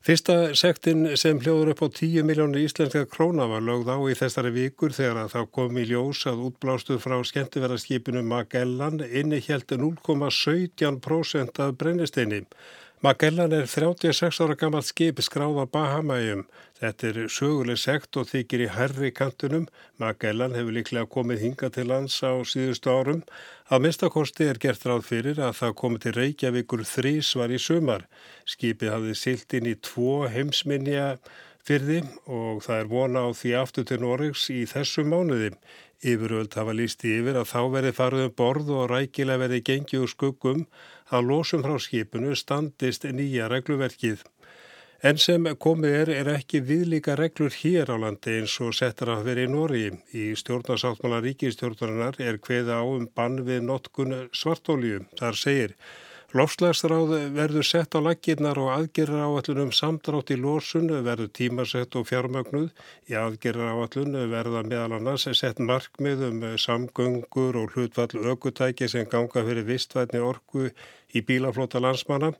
Fyrsta 0.01 0.55
sektin 0.57 1.11
sem 1.13 1.37
hljóður 1.39 1.75
upp 1.75 1.81
á 1.85 1.87
10 2.01 2.25
miljónir 2.25 2.65
íslenska 2.65 3.05
króna 3.05 3.45
var 3.45 3.61
lögð 3.61 3.93
á 3.93 3.97
í 4.09 4.15
þessari 4.17 4.51
vikur 4.55 4.95
þegar 4.97 5.19
að 5.23 5.33
þá 5.35 5.41
kom 5.53 5.77
í 5.77 5.83
ljós 5.85 6.25
að 6.25 6.41
útblástuð 6.47 7.03
frá 7.03 7.19
skemmtiverðarskipinu 7.29 8.23
Magellan 8.25 8.97
inni 9.05 9.37
helt 9.45 9.69
0,17% 9.69 11.61
af 11.61 11.77
brennisteini. 11.77 12.47
Magellan 13.01 13.49
er 13.51 13.65
36 13.65 14.43
ára 14.43 14.53
gammalt 14.53 14.85
skip 14.85 15.17
skráða 15.25 15.63
Bahamæjum. 15.73 16.43
Þetta 16.77 17.07
er 17.09 17.17
söguleg 17.33 17.79
sekt 17.81 18.19
og 18.21 18.27
þykir 18.29 18.61
í 18.61 18.69
herri 18.75 19.09
kantunum. 19.09 19.65
Magellan 19.97 20.53
hefur 20.53 20.75
líklega 20.75 21.09
komið 21.09 21.41
hinga 21.47 21.71
til 21.73 21.87
lands 21.89 22.19
á 22.21 22.37
síðustu 22.45 22.93
árum. 22.93 23.23
Að 23.73 23.87
minnstakosti 23.87 24.45
er 24.51 24.61
gert 24.61 24.85
ráð 24.85 25.07
fyrir 25.09 25.41
að 25.41 25.57
það 25.63 25.77
komið 25.81 26.05
til 26.05 26.15
Reykjavíkur 26.19 26.85
þrísvar 26.93 27.57
í 27.57 27.61
sumar. 27.65 28.05
Skipið 28.45 28.93
hafði 28.93 29.17
silt 29.17 29.57
inn 29.57 29.73
í 29.73 29.79
tvo 29.81 30.27
heimsminja 30.29 31.15
fyrði 31.65 32.03
og 32.29 32.61
það 32.67 32.83
er 32.83 32.91
vona 32.93 33.25
á 33.25 33.29
því 33.33 33.57
aftur 33.63 33.89
til 33.89 34.03
Norregs 34.05 34.45
í 34.53 34.61
þessum 34.69 35.09
mánuði. 35.09 35.55
Yfiröld 36.01 36.55
hafa 36.57 36.73
líst 36.73 37.03
yfir 37.05 37.37
að 37.37 37.49
þá 37.51 37.59
verði 37.75 37.91
farið 37.93 38.23
um 38.25 38.31
borð 38.37 38.69
og 38.73 38.87
rækilega 38.89 39.43
verði 39.43 39.59
gengið 39.67 40.05
úr 40.05 40.09
skuggum 40.09 40.63
að 41.11 41.27
losum 41.29 41.63
frá 41.65 41.77
skipinu 41.79 42.35
standist 42.39 43.05
nýja 43.05 43.49
regluverkið. 43.51 44.23
En 45.01 45.17
sem 45.17 45.47
komið 45.57 45.95
er, 45.97 46.09
er 46.13 46.27
ekki 46.35 46.59
viðlíka 46.61 47.15
reglur 47.17 47.55
hér 47.57 47.89
á 47.89 47.97
landi 48.03 48.35
eins 48.37 48.53
og 48.61 48.75
settar 48.77 49.09
að 49.09 49.23
vera 49.31 49.45
í 49.47 49.49
Nóri. 49.49 49.87
Í 50.13 50.27
stjórnarsáttmála 50.37 51.23
ríkistjórnarinnar 51.25 52.19
er 52.21 52.37
hveða 52.37 52.77
á 52.79 52.85
um 52.85 53.07
bann 53.09 53.41
við 53.47 53.65
notkun 53.65 54.13
svartólju. 54.29 55.01
Þar 55.17 55.39
segir 55.41 55.73
Lofslagsráð 56.31 57.09
verður 57.35 57.65
sett 57.67 57.91
á 57.91 57.99
laggirnar 57.99 58.55
og 58.55 58.69
aðgerra 58.71 59.25
áallunum 59.27 59.73
samdrátt 59.75 60.29
í 60.31 60.37
lósun 60.39 60.87
verður 61.03 61.27
tímasett 61.35 61.97
og 61.99 62.05
fjármögnuð. 62.07 62.69
Í 63.11 63.17
aðgerra 63.19 63.73
áallun 63.75 64.15
verða 64.31 64.61
meðal 64.63 64.95
annars 65.01 65.27
sett 65.35 65.59
markmið 65.59 66.23
um 66.29 66.45
samgöngur 66.55 67.59
og 67.59 67.75
hlutfall 67.75 68.23
aukutæki 68.31 68.87
sem 68.87 69.11
ganga 69.11 69.43
fyrir 69.43 69.67
vistvætni 69.67 70.23
orgu 70.23 70.69
í 71.11 71.19
bílaflota 71.27 71.83
landsmanna, 71.83 72.31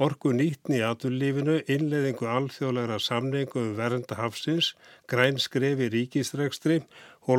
orgu 0.00 0.32
nýtni 0.32 0.80
í 0.80 0.86
aturlífinu, 0.88 1.60
innleðingu 1.68 2.24
alþjóðlegra 2.24 2.96
samningu 2.96 3.60
um 3.60 3.76
vernda 3.76 4.16
hafsins, 4.18 4.72
græn 5.04 5.36
skrefi 5.36 5.92
ríkistregstri 5.92 6.80
og 6.80 6.88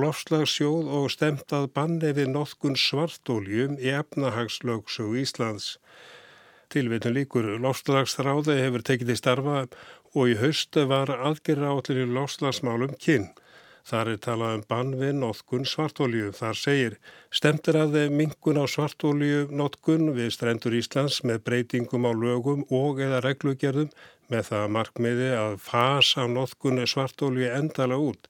lofslagsjóð 0.01 0.87
og 0.97 1.11
stemtað 1.13 1.67
banni 1.77 2.09
við 2.17 2.31
notkun 2.33 2.73
svartóljum 2.73 3.75
í 3.77 3.91
efnahagslögsug 3.93 5.13
Íslands. 5.21 5.75
Tilvitun 6.73 7.13
líkur 7.13 7.51
lofslagsráði 7.61 8.55
hefur 8.63 8.81
tekið 8.87 9.11
í 9.13 9.17
starfa 9.19 9.59
og 10.17 10.31
í 10.31 10.37
haustu 10.39 10.87
var 10.89 11.11
aðgerra 11.13 11.75
í 11.93 12.05
lofslagsmálum 12.17 12.95
kinn. 12.97 13.27
Þar 13.85 14.09
er 14.15 14.17
talað 14.25 14.55
um 14.57 14.63
bann 14.65 14.95
við 14.97 15.11
notkun 15.19 15.67
svartólju. 15.69 16.31
Þar 16.33 16.57
segir 16.57 16.97
stemtir 17.29 17.77
að 17.77 17.99
mingun 18.09 18.57
á 18.57 18.65
svartólju 18.65 19.45
notkun 19.53 20.15
við 20.17 20.31
strendur 20.33 20.73
Íslands 20.73 21.19
með 21.21 21.43
breytingum 21.45 22.09
á 22.09 22.11
lögum 22.17 22.65
og 22.73 23.03
eða 23.05 23.21
reglugerðum 23.21 23.93
með 24.33 24.49
það 24.49 24.73
markmiði 24.79 25.29
að 25.37 25.59
fasa 25.61 26.25
notkun 26.25 26.81
svartólju 26.89 27.53
endala 27.53 28.01
út. 28.01 28.25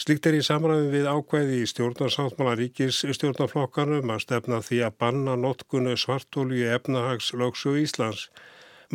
Slikt 0.00 0.24
er 0.30 0.36
í 0.38 0.40
samræðum 0.40 0.94
við 0.94 1.06
ákvæði 1.12 1.56
í 1.60 1.64
stjórnarsáttmála 1.68 2.54
ríkis 2.56 3.02
stjórnarflokkanum 3.04 4.12
að 4.14 4.22
stefna 4.24 4.60
því 4.64 4.78
að 4.86 4.94
banna 5.02 5.34
notkun 5.36 5.90
svartólju 6.02 6.70
efnahags 6.72 7.34
lögsu 7.36 7.74
Íslands. 7.82 8.22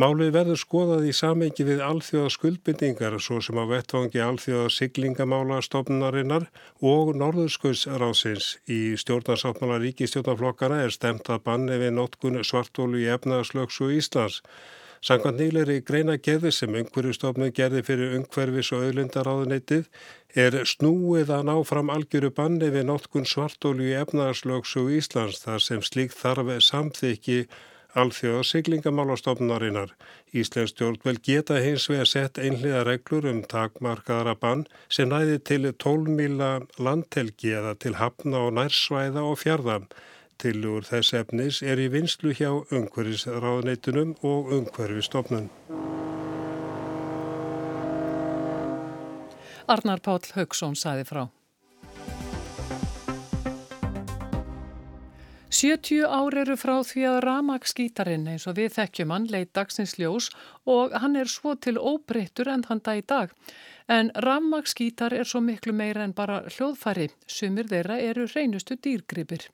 Málið 0.01 0.31
verður 0.33 0.57
skoðað 0.57 1.05
í 1.05 1.11
samengi 1.13 1.67
við 1.67 1.83
alþjóða 1.85 2.31
skuldbindingar 2.33 3.19
svo 3.21 3.37
sem 3.47 3.59
á 3.61 3.69
vettvangi 3.69 4.23
alþjóða 4.25 4.71
siglingamála 4.73 5.59
stofnunarinnar 5.67 6.47
og 6.93 7.11
norðurskauðsráðsins. 7.21 8.47
Í 8.65 8.97
stjórnarsáttmála 9.03 9.77
ríkistjórnarflokkana 9.85 10.81
er 10.87 10.95
stemt 10.95 11.29
að 11.29 11.45
banni 11.45 11.77
við 11.83 11.93
notkun 11.99 12.41
svartólu 12.41 13.05
í 13.05 13.11
efnaðslöksu 13.13 13.91
Íslands. 13.99 14.41
Sankant 15.05 15.37
nýleri 15.37 15.83
greina 15.85 16.15
gerði 16.17 16.49
sem 16.55 16.75
umhverjustofnun 16.79 17.51
gerði 17.53 17.83
fyrir 17.85 18.15
umhverfis 18.17 18.71
og 18.73 18.87
auðlindaráðuneytið 18.87 19.83
er 20.45 20.57
snúið 20.65 21.29
að 21.35 21.43
ná 21.51 21.53
fram 21.69 21.91
algjöru 21.93 22.31
banni 22.33 22.71
við 22.73 22.87
notkun 22.89 23.29
svartólu 23.29 23.85
í 23.91 23.93
efnaðslöksu 23.99 24.87
Íslands 24.97 25.43
þar 25.43 25.61
sem 25.67 25.83
slíkt 25.85 26.17
þarf 26.17 26.49
samþykki 26.71 27.37
Alþjóða 27.95 28.41
siglingamálastofnarinnar. 28.49 29.93
Íslensk 30.35 30.73
stjórnvel 30.73 31.21
geta 31.23 31.61
hins 31.63 31.85
vega 31.87 32.07
sett 32.09 32.41
einhliða 32.41 32.81
reglur 32.89 33.29
um 33.29 33.39
takmarkaðara 33.53 34.33
bann 34.41 34.65
sem 34.91 35.07
næði 35.13 35.37
til 35.47 35.69
12 35.69 36.17
mila 36.17 36.49
landtelgi 36.75 37.53
eða 37.61 37.77
til 37.79 37.95
hafna 38.01 38.41
og 38.49 38.57
nærsvæða 38.57 39.23
og 39.29 39.39
fjörða. 39.45 39.79
Tilur 40.41 40.83
þess 40.83 41.13
efnis 41.21 41.61
er 41.63 41.79
í 41.79 41.87
vinslu 41.93 42.33
hjá 42.35 42.51
umhverfisráðneitunum 42.51 44.17
og 44.27 44.51
umhverfistofnun. 44.59 45.49
Arnar 49.65 50.03
Páll 50.05 50.27
Haugsson 50.35 50.75
saði 50.77 51.07
frá. 51.07 51.25
70 55.55 56.03
ár 56.03 56.35
eru 56.35 56.57
frá 56.59 56.73
því 56.83 57.03
að 57.07 57.17
Ramagsgítarinn 57.23 58.25
eins 58.27 58.43
og 58.49 58.57
við 58.57 58.73
þekkjum 58.75 59.13
hann 59.13 59.27
leit 59.31 59.53
dagsins 59.55 59.93
ljós 59.95 60.27
og 60.67 60.91
hann 60.99 61.15
er 61.15 61.31
svo 61.31 61.53
til 61.55 61.79
óbreyttur 61.79 62.51
en 62.51 62.65
hann 62.67 62.83
dag 62.83 62.99
í 62.99 63.05
dag. 63.07 63.31
En 63.87 64.11
Ramagsgítar 64.27 65.15
er 65.15 65.23
svo 65.23 65.39
miklu 65.39 65.71
meira 65.71 66.03
en 66.03 66.13
bara 66.17 66.41
hljóðfæri. 66.49 67.07
Sumir 67.25 67.71
þeirra 67.71 68.01
eru 68.03 68.27
reynustu 68.35 68.75
dýrgripir. 68.75 69.47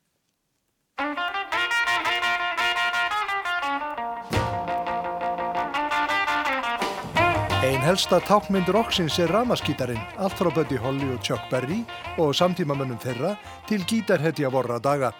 Einn 7.62 7.84
helsta 7.86 8.20
tákmyndur 8.26 8.76
okksins 8.80 9.16
er 9.22 9.30
Ramaskítarinn, 9.34 10.02
allt 10.18 10.34
frá 10.38 10.50
Buddy 10.54 10.78
Holly 10.82 11.08
og 11.14 11.22
Chuck 11.26 11.46
Berry 11.50 11.84
og 12.18 12.34
samtímamönnum 12.38 12.98
þeirra 13.02 13.36
til 13.70 13.86
gítarhetja 13.90 14.50
vorra 14.54 14.78
daga. 14.82 15.12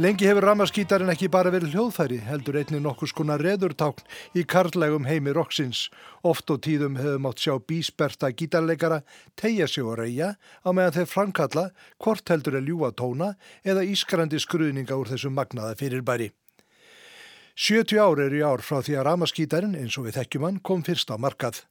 Lengi 0.00 0.24
hefur 0.24 0.46
ramaskítarinn 0.48 1.12
ekki 1.12 1.26
bara 1.28 1.50
verið 1.52 1.74
hljóðfæri, 1.74 2.22
heldur 2.24 2.56
einni 2.56 2.78
nokkus 2.80 3.12
konar 3.12 3.42
reðurtákn 3.44 4.06
í 4.32 4.46
karlægum 4.48 5.04
heimi 5.04 5.34
roksins. 5.36 5.90
Oft 6.24 6.48
og 6.54 6.62
tíðum 6.64 6.96
hefur 6.96 7.20
mátt 7.20 7.42
sjá 7.44 7.58
bísberta 7.60 8.30
gítarleikara 8.32 9.02
tegja 9.36 9.68
sig 9.68 9.84
og 9.84 9.98
reyja 10.00 10.30
á 10.40 10.68
meðan 10.72 10.96
þeir 10.96 11.10
framkalla 11.10 11.66
hvort 12.00 12.32
heldur 12.32 12.56
er 12.56 12.64
ljúa 12.64 12.94
tóna 12.96 13.34
eða 13.60 13.84
ískrandi 13.92 14.40
skruðninga 14.40 14.96
úr 14.96 15.12
þessum 15.12 15.36
magnaða 15.36 15.76
fyrirbæri. 15.76 16.32
70 17.60 18.00
ár 18.00 18.24
eru 18.24 18.40
í 18.40 18.46
ár 18.46 18.64
frá 18.64 18.80
því 18.80 18.96
að 18.96 19.08
ramaskítarinn, 19.10 19.76
eins 19.76 20.00
og 20.00 20.08
við 20.08 20.22
þekkjum 20.22 20.48
hann, 20.48 20.62
kom 20.64 20.80
fyrst 20.80 21.12
á 21.12 21.20
markað. 21.20 21.66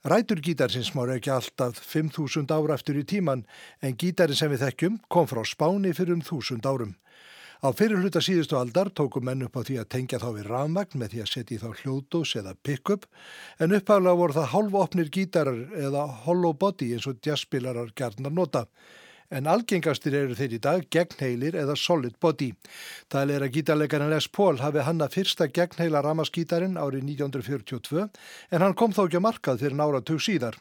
Rætur 0.00 0.40
gítarsins 0.40 0.94
má 0.96 1.04
ekki 1.12 1.28
alltaf 1.34 1.76
5.000 1.92 2.48
ára 2.56 2.80
eftir 2.80 2.96
í 2.96 3.04
tíman 3.04 3.44
en 3.84 4.00
gítarinn 4.00 4.38
sem 4.38 4.48
við 4.48 4.64
þekkjum 4.64 5.02
kom 5.12 5.28
frá 5.28 5.44
Spáni 5.44 5.92
fyrir 5.92 6.16
um 6.16 6.24
1000 6.24 6.64
árum. 6.64 6.96
Á 7.64 7.72
fyrirluta 7.72 8.20
síðustu 8.20 8.58
aldar 8.58 8.90
tóku 8.92 9.22
menn 9.24 9.46
upp 9.46 9.56
á 9.56 9.64
því 9.64 9.78
að 9.80 9.88
tengja 9.94 10.20
þá 10.20 10.28
við 10.36 10.48
rafmagn 10.50 11.00
með 11.00 11.14
því 11.14 11.22
að 11.22 11.30
setja 11.30 11.56
í 11.56 11.62
þá 11.62 11.80
hljóðdós 11.80 12.34
eða 12.42 12.52
pick-up 12.66 13.06
en 13.64 13.72
uppháðlega 13.78 14.20
voru 14.20 14.36
það 14.36 14.52
hálfopnir 14.52 15.10
gítarar 15.16 15.62
eða 15.86 16.04
hollow 16.26 16.52
body 16.52 16.92
eins 16.92 17.08
og 17.08 17.18
jazzspilarar 17.24 17.94
gerðnar 17.96 18.36
nota. 18.36 18.66
En 19.32 19.48
algengastir 19.50 20.14
eru 20.14 20.36
þeir 20.38 20.52
í 20.54 20.60
dag 20.62 20.84
gegnheilir 20.92 21.56
eða 21.58 21.74
solid 21.80 22.14
body. 22.22 22.52
Það 23.10 23.32
er 23.34 23.46
að 23.46 23.56
gítarleikarinn 23.56 24.12
Les 24.12 24.28
Paul 24.28 24.60
hafi 24.60 24.84
hanna 24.86 25.08
fyrsta 25.10 25.48
gegnheila 25.48 26.04
ramaskítarinn 26.04 26.78
árið 26.78 27.08
1942 27.08 28.04
en 28.04 28.62
hann 28.62 28.76
kom 28.78 28.94
þó 28.94 29.06
ekki 29.08 29.18
að 29.18 29.26
markað 29.30 29.64
fyrir 29.64 29.80
nára 29.80 30.04
tug 30.04 30.22
síðar. 30.22 30.60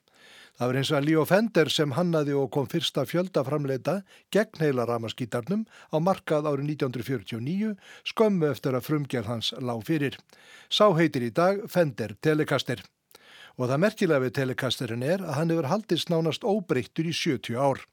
Það 0.56 0.70
var 0.70 0.78
eins 0.80 0.90
að 0.96 1.06
Leo 1.10 1.24
Fender 1.28 1.70
sem 1.74 1.94
hannaði 1.98 2.36
og 2.40 2.48
kom 2.56 2.68
fyrsta 2.72 3.04
fjöldaframleita 3.10 3.98
gegn 4.32 4.62
heila 4.62 4.86
ramaskítarnum 4.88 5.66
á 5.92 5.98
markað 6.00 6.48
árið 6.48 6.70
1949 6.78 7.74
skömmu 8.08 8.48
eftir 8.54 8.78
að 8.78 8.86
frumgerð 8.88 9.32
hans 9.34 9.52
lág 9.60 9.84
fyrir. 9.84 10.16
Sá 10.72 10.88
heitir 10.96 11.28
í 11.28 11.34
dag 11.36 11.60
Fender 11.68 12.16
Telecaster. 12.24 12.80
Og 13.60 13.68
það 13.68 13.84
merkilega 13.84 14.24
við 14.24 14.34
Telecasterin 14.40 15.04
er 15.04 15.26
að 15.26 15.36
hann 15.42 15.52
hefur 15.52 15.68
haldist 15.74 16.12
nánast 16.12 16.48
óbreyttur 16.48 17.12
í 17.12 17.12
70 17.12 17.60
ár. 17.60 17.84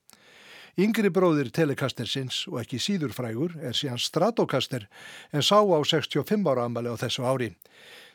Yngri 0.79 1.11
bróðir 1.13 1.51
Telecastersins 1.53 2.45
og 2.49 2.63
ekki 2.63 2.79
síður 2.81 3.11
frægur 3.13 3.59
er 3.61 3.75
síðan 3.77 4.01
Stratocaster 4.01 4.87
en 5.35 5.43
sá 5.43 5.59
á 5.59 5.79
65 5.83 6.47
ára 6.47 6.71
amali 6.71 6.95
á 6.95 6.97
þessu 6.97 7.27
ári. 7.27 7.51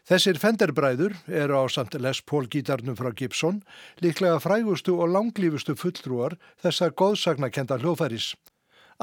Þessir 0.07 0.37
Fenderbræður 0.39 1.17
eru 1.27 1.57
á 1.59 1.63
samt 1.67 1.97
Les 1.99 2.21
Paul 2.23 2.45
gítarnum 2.47 2.95
frá 2.95 3.09
Gibson 3.11 3.57
líklega 3.99 4.37
frægustu 4.39 4.93
og 5.03 5.11
langlífustu 5.11 5.75
fulltrúar 5.75 6.37
þessar 6.63 6.93
góðsagnakenda 6.95 7.75
hljóðfæris. 7.81 8.29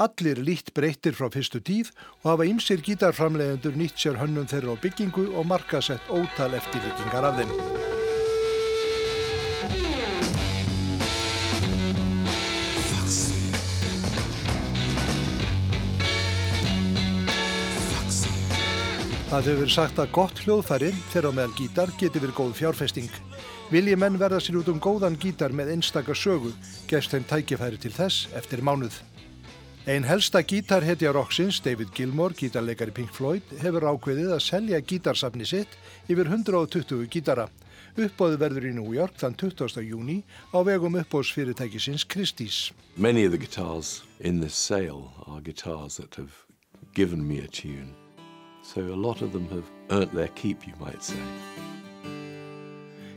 Allir 0.00 0.40
lít 0.40 0.72
breyttir 0.72 1.12
frá 1.12 1.28
fyrstu 1.28 1.60
tíð 1.60 1.92
og 2.22 2.30
hafa 2.30 2.48
ymsir 2.48 2.80
gítarframlegendur 2.88 3.76
nýtt 3.76 4.00
sér 4.00 4.16
hönnum 4.22 4.48
þeirra 4.48 4.80
á 4.80 4.80
byggingu 4.80 5.28
og 5.36 5.44
markasett 5.52 6.08
ótal 6.08 6.56
eftirvikingar 6.56 7.28
af 7.28 7.36
þeim. 7.42 7.52
Það 19.34 19.48
hefur 19.48 19.56
verið 19.58 19.74
sagt 19.74 19.96
að 19.98 20.10
gott 20.14 20.40
hljóðfæri, 20.44 20.88
þeirra 21.10 21.30
meðal 21.34 21.54
gítar, 21.58 21.90
geti 21.98 22.20
verið 22.22 22.36
góð 22.38 22.50
fjárfesting. 22.54 23.14
Vilji 23.66 23.96
menn 23.98 24.18
verða 24.20 24.38
sér 24.38 24.60
út 24.60 24.68
um 24.70 24.76
góðan 24.78 25.16
gítar 25.18 25.50
með 25.50 25.72
einstakar 25.72 26.14
sögu, 26.14 26.52
gefst 26.86 27.10
þeim 27.10 27.26
tækifæri 27.26 27.80
til 27.82 27.90
þess 27.96 28.28
eftir 28.38 28.62
mánuð. 28.62 29.00
Einn 29.90 30.06
helsta 30.06 30.38
gítarhetja 30.46 31.10
Roxins, 31.16 31.58
David 31.64 31.90
Gilmour, 31.96 32.36
gítarleikari 32.38 32.94
Pink 32.94 33.10
Floyd, 33.10 33.50
hefur 33.58 33.88
ákveðið 33.90 34.36
að 34.36 34.44
selja 34.44 34.80
gítarsafni 34.92 35.50
sitt 35.50 35.74
yfir 36.06 36.30
120 36.30 37.10
gítara. 37.10 37.48
Uppbóðu 37.98 38.38
verður 38.38 38.70
í 38.70 38.72
New 38.78 38.94
York 38.94 39.18
þann 39.18 39.34
20. 39.34 39.82
júni 39.82 40.20
á 40.54 40.62
vegum 40.62 40.94
uppbóðsfyrirtækisins 41.02 42.06
Christie's. 42.06 42.70
Many 42.94 43.26
of 43.26 43.34
the 43.34 43.42
guitars 43.42 44.04
in 44.20 44.38
this 44.38 44.54
sale 44.54 45.10
are 45.26 45.42
guitars 45.42 45.98
that 45.98 46.14
have 46.14 46.46
given 46.94 47.26
me 47.26 47.42
a 47.42 47.50
tune. 47.50 48.03
So 48.64 48.80
a 48.80 48.96
lot 48.96 49.20
of 49.20 49.32
them 49.32 49.46
have 49.50 49.70
earned 49.90 50.12
their 50.12 50.28
keep, 50.28 50.66
you 50.66 50.72
might 50.80 51.02
say. 51.04 51.20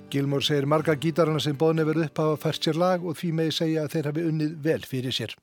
Gilmore 0.10 0.44
segir 0.44 0.68
marga 0.68 0.96
gítarana 0.96 1.40
sem 1.44 1.56
bóðin 1.56 1.82
hefur 1.84 2.04
upp 2.04 2.20
hafa 2.22 2.38
fært 2.44 2.68
sér 2.68 2.80
lag 2.80 3.04
og 3.04 3.16
því 3.20 3.32
með 3.40 3.54
segja 3.56 3.84
að 3.84 3.94
þeir 3.96 4.10
hafi 4.12 4.26
unnið 4.30 4.58
vel 4.68 4.82
fyrir 4.88 5.16
sér. 5.16 5.36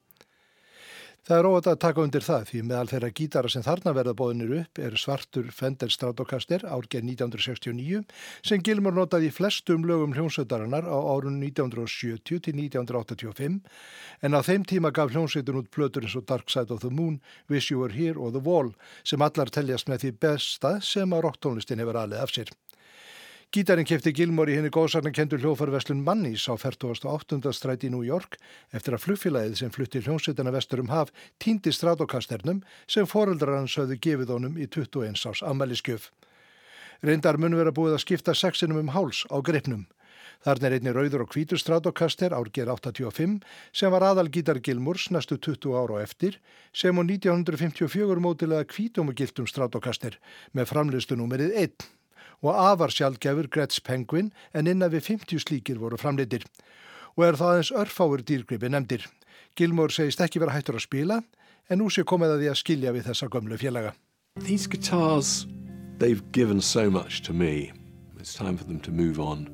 Það 1.24 1.38
er 1.40 1.46
óvægt 1.48 1.68
að 1.70 1.78
taka 1.80 2.02
undir 2.04 2.24
það 2.24 2.42
því 2.50 2.58
meðal 2.68 2.88
þeirra 2.90 3.08
gítara 3.16 3.48
sem 3.48 3.62
þarna 3.64 3.92
verða 3.96 4.12
bóðinir 4.18 4.50
upp 4.58 4.80
er 4.84 4.96
svartur 5.00 5.46
Fender 5.56 5.88
Stratocaster 5.88 6.66
árgeð 6.68 7.06
1969 7.14 8.02
sem 8.44 8.64
Gilmur 8.66 8.92
notaði 8.92 9.30
í 9.30 9.32
flestum 9.32 9.86
lögum 9.88 10.12
hljómsveitarinnar 10.12 10.84
á 10.84 10.98
árun 11.00 11.38
1970 11.40 12.44
til 12.44 12.60
1985 12.66 13.56
en 14.20 14.36
á 14.36 14.40
þeim 14.44 14.68
tíma 14.68 14.92
gaf 14.92 15.14
hljómsveitin 15.16 15.62
út 15.62 15.72
plötur 15.72 16.04
eins 16.04 16.18
og 16.20 16.28
Dark 16.28 16.52
Side 16.52 16.68
of 16.76 16.84
the 16.84 16.92
Moon, 16.92 17.16
Wish 17.48 17.72
You 17.72 17.80
Were 17.80 17.96
Here 17.96 18.20
og 18.20 18.36
The 18.36 18.44
Wall 18.44 18.74
sem 19.00 19.24
allar 19.24 19.48
teljast 19.48 19.88
með 19.88 20.04
því 20.04 20.12
besta 20.26 20.76
sem 20.84 21.08
að 21.16 21.24
rocktónlistin 21.30 21.80
hefur 21.80 22.02
alið 22.04 22.20
af 22.20 22.36
sér. 22.36 22.52
Gítarinn 23.52 23.86
kefti 23.86 24.12
Gilmore 24.14 24.52
í 24.52 24.56
henni 24.56 24.70
góðsarnakendur 24.72 25.42
hljófarverslun 25.42 26.00
Mannís 26.04 26.46
á 26.48 26.56
48. 26.56 27.40
stræti 27.52 27.88
í 27.88 27.92
New 27.92 28.04
York 28.06 28.38
eftir 28.72 28.96
að 28.96 29.04
flugfélagið 29.04 29.58
sem 29.60 29.72
flutti 29.74 30.00
hljómsveitana 30.00 30.52
vestur 30.54 30.80
um 30.82 30.92
haf 30.92 31.12
týndi 31.42 31.72
stratokasternum 31.74 32.62
sem 32.88 33.06
foreldrar 33.06 33.60
hans 33.60 33.76
höfðu 33.78 33.98
gefið 34.06 34.32
honum 34.34 34.56
í 34.56 34.66
21 34.66 35.26
árs 35.28 35.42
ammæliskjöf. 35.44 36.10
Reyndar 37.04 37.38
mun 37.38 37.56
vera 37.58 37.74
búið 37.74 37.98
að 37.98 38.04
skipta 38.06 38.34
sexinum 38.34 38.80
um 38.80 38.94
háls 38.96 39.26
á 39.28 39.36
greipnum. 39.44 39.84
Þarna 40.44 40.68
er 40.68 40.76
einni 40.78 40.92
rauður 40.92 41.24
og 41.24 41.34
hvítur 41.34 41.60
stratokaster 41.60 42.34
árger 42.36 42.68
85 42.72 43.42
sem 43.72 43.92
var 43.92 44.04
aðal 44.04 44.30
gítar 44.32 44.60
Gilmurs 44.60 45.10
næstu 45.12 45.38
20 45.38 45.76
ára 45.76 45.98
og 45.98 46.04
eftir 46.04 46.40
sem 46.72 46.96
á 46.96 47.02
1954 47.04 48.24
mótilega 48.24 48.66
hvítum 48.68 49.12
og 49.12 49.20
giltum 49.20 49.48
stratokaster 49.48 50.18
með 50.52 50.72
framlistunúmerið 50.72 51.60
1 51.68 51.92
og 52.42 52.52
afar 52.54 52.92
sjálfgefur 52.92 53.48
Gretz 53.48 53.80
Penguin 53.80 54.32
en 54.52 54.68
innan 54.70 54.92
við 54.92 55.08
50 55.10 55.44
slíkir 55.44 55.80
voru 55.80 55.98
framleitir. 56.00 56.44
Og 57.16 57.28
er 57.28 57.38
það 57.38 57.52
aðeins 57.52 57.72
örfáur 57.82 58.24
dýrgripi 58.26 58.70
nefndir. 58.70 59.06
Gilmore 59.56 59.94
segist 59.94 60.20
ekki 60.20 60.42
vera 60.42 60.54
hættur 60.56 60.78
að 60.78 60.86
spila 60.88 61.20
en 61.70 61.80
nú 61.80 61.90
sé 61.90 62.04
komið 62.04 62.34
að 62.34 62.42
því 62.42 62.50
að 62.52 62.60
skilja 62.60 62.94
við 62.94 63.06
þessa 63.08 63.30
gömlu 63.32 63.58
félaga. 63.60 63.94
These 64.40 64.66
guitars, 64.66 65.46
they've 65.98 66.24
given 66.32 66.60
so 66.60 66.90
much 66.90 67.22
to 67.22 67.32
me. 67.32 67.72
It's 68.18 68.34
time 68.34 68.56
for 68.56 68.64
them 68.64 68.80
to 68.80 68.90
move 68.90 69.20
on 69.20 69.48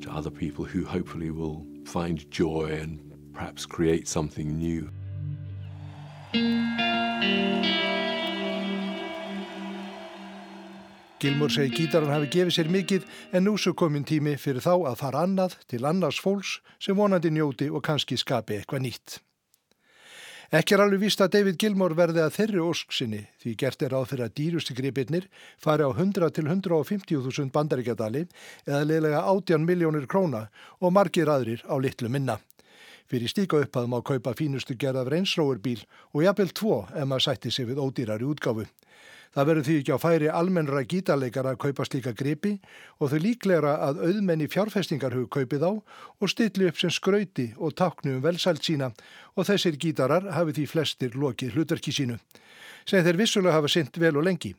to 0.00 0.10
other 0.10 0.30
people 0.30 0.64
who 0.64 0.84
hopefully 0.84 1.30
will 1.30 1.66
find 1.84 2.30
joy 2.30 2.78
and 2.80 3.00
perhaps 3.34 3.66
create 3.66 4.08
something 4.08 4.56
new. 4.56 4.88
Gilmur 11.20 11.52
segi 11.52 11.74
gítaran 11.76 12.08
hafi 12.08 12.30
gefið 12.32 12.54
sér 12.54 12.68
mikið 12.72 13.02
en 13.36 13.44
nú 13.44 13.52
svo 13.60 13.74
komin 13.76 14.06
tími 14.08 14.38
fyrir 14.40 14.62
þá 14.64 14.86
að 14.88 14.94
fara 15.02 15.24
annað 15.26 15.58
til 15.68 15.82
annars 15.84 16.16
fólks 16.24 16.54
sem 16.80 16.96
vonandi 16.96 17.28
njóti 17.28 17.66
og 17.68 17.82
kannski 17.84 18.16
skapi 18.16 18.56
eitthvað 18.56 18.86
nýtt. 18.86 19.16
Ekki 20.56 20.78
er 20.78 20.84
alveg 20.86 21.02
víst 21.02 21.20
að 21.20 21.34
David 21.34 21.58
Gilmore 21.60 21.98
verði 21.98 22.24
að 22.24 22.32
þeirri 22.38 22.64
ósk 22.64 22.96
sinni 22.96 23.20
því 23.42 23.52
gert 23.60 23.84
er 23.84 23.98
áð 23.98 24.08
fyrir 24.14 24.26
að 24.30 24.34
dýrusti 24.40 24.78
gripirnir 24.80 25.28
fari 25.60 25.84
á 25.84 25.90
100 25.92 26.32
til 26.38 26.48
150.000 26.48 27.52
bandaríkjadali 27.52 28.24
eða 28.64 28.80
leiðlega 28.88 29.20
18 29.20 29.68
miljónir 29.68 30.08
króna 30.08 30.46
og 30.80 30.96
margir 30.96 31.28
aðrir 31.28 31.60
á 31.68 31.76
litlu 31.76 32.08
minna. 32.08 32.40
Fyrir 33.12 33.28
stíka 33.28 33.60
upphæðum 33.60 34.00
á 34.00 34.00
kaupa 34.00 34.32
fínustu 34.40 34.72
gerðaf 34.72 35.12
reynsróurbíl 35.12 35.84
og 36.16 36.24
jafnvel 36.24 36.56
tvo 36.56 36.84
ef 36.88 37.04
maður 37.04 37.28
sætti 37.28 37.52
sig 37.52 37.68
við 37.68 37.84
ódýrari 37.84 38.24
útgáfu. 38.24 38.64
Það 39.30 39.46
verður 39.46 39.66
því 39.66 39.74
ekki 39.78 39.94
á 39.94 39.98
færi 40.02 40.28
almennra 40.34 40.80
gítarleikara 40.90 41.52
að 41.54 41.60
kaupa 41.62 41.84
slíka 41.86 42.12
gripi 42.18 42.56
og 42.98 43.12
þau 43.12 43.20
líklegra 43.22 43.76
að 43.86 44.00
auðmenni 44.08 44.48
fjárfestingar 44.50 45.14
hug 45.14 45.28
kaupið 45.30 45.66
á 45.70 45.72
og 45.78 46.32
stilli 46.32 46.66
upp 46.66 46.80
sem 46.82 46.90
skrauti 46.90 47.52
og 47.56 47.76
taknu 47.78 48.16
um 48.16 48.24
velsælt 48.24 48.66
sína 48.66 48.90
og 49.36 49.46
þessir 49.46 49.78
gítarar 49.78 50.26
hafi 50.34 50.56
því 50.58 50.66
flestir 50.72 51.14
lokið 51.14 51.54
hlutverki 51.54 51.94
sínu. 51.94 52.18
Sem 52.82 53.06
þeir 53.06 53.22
vissulega 53.22 53.54
hafa 53.54 53.70
synt 53.70 54.02
vel 54.02 54.16
og 54.18 54.26
lengi. 54.26 54.56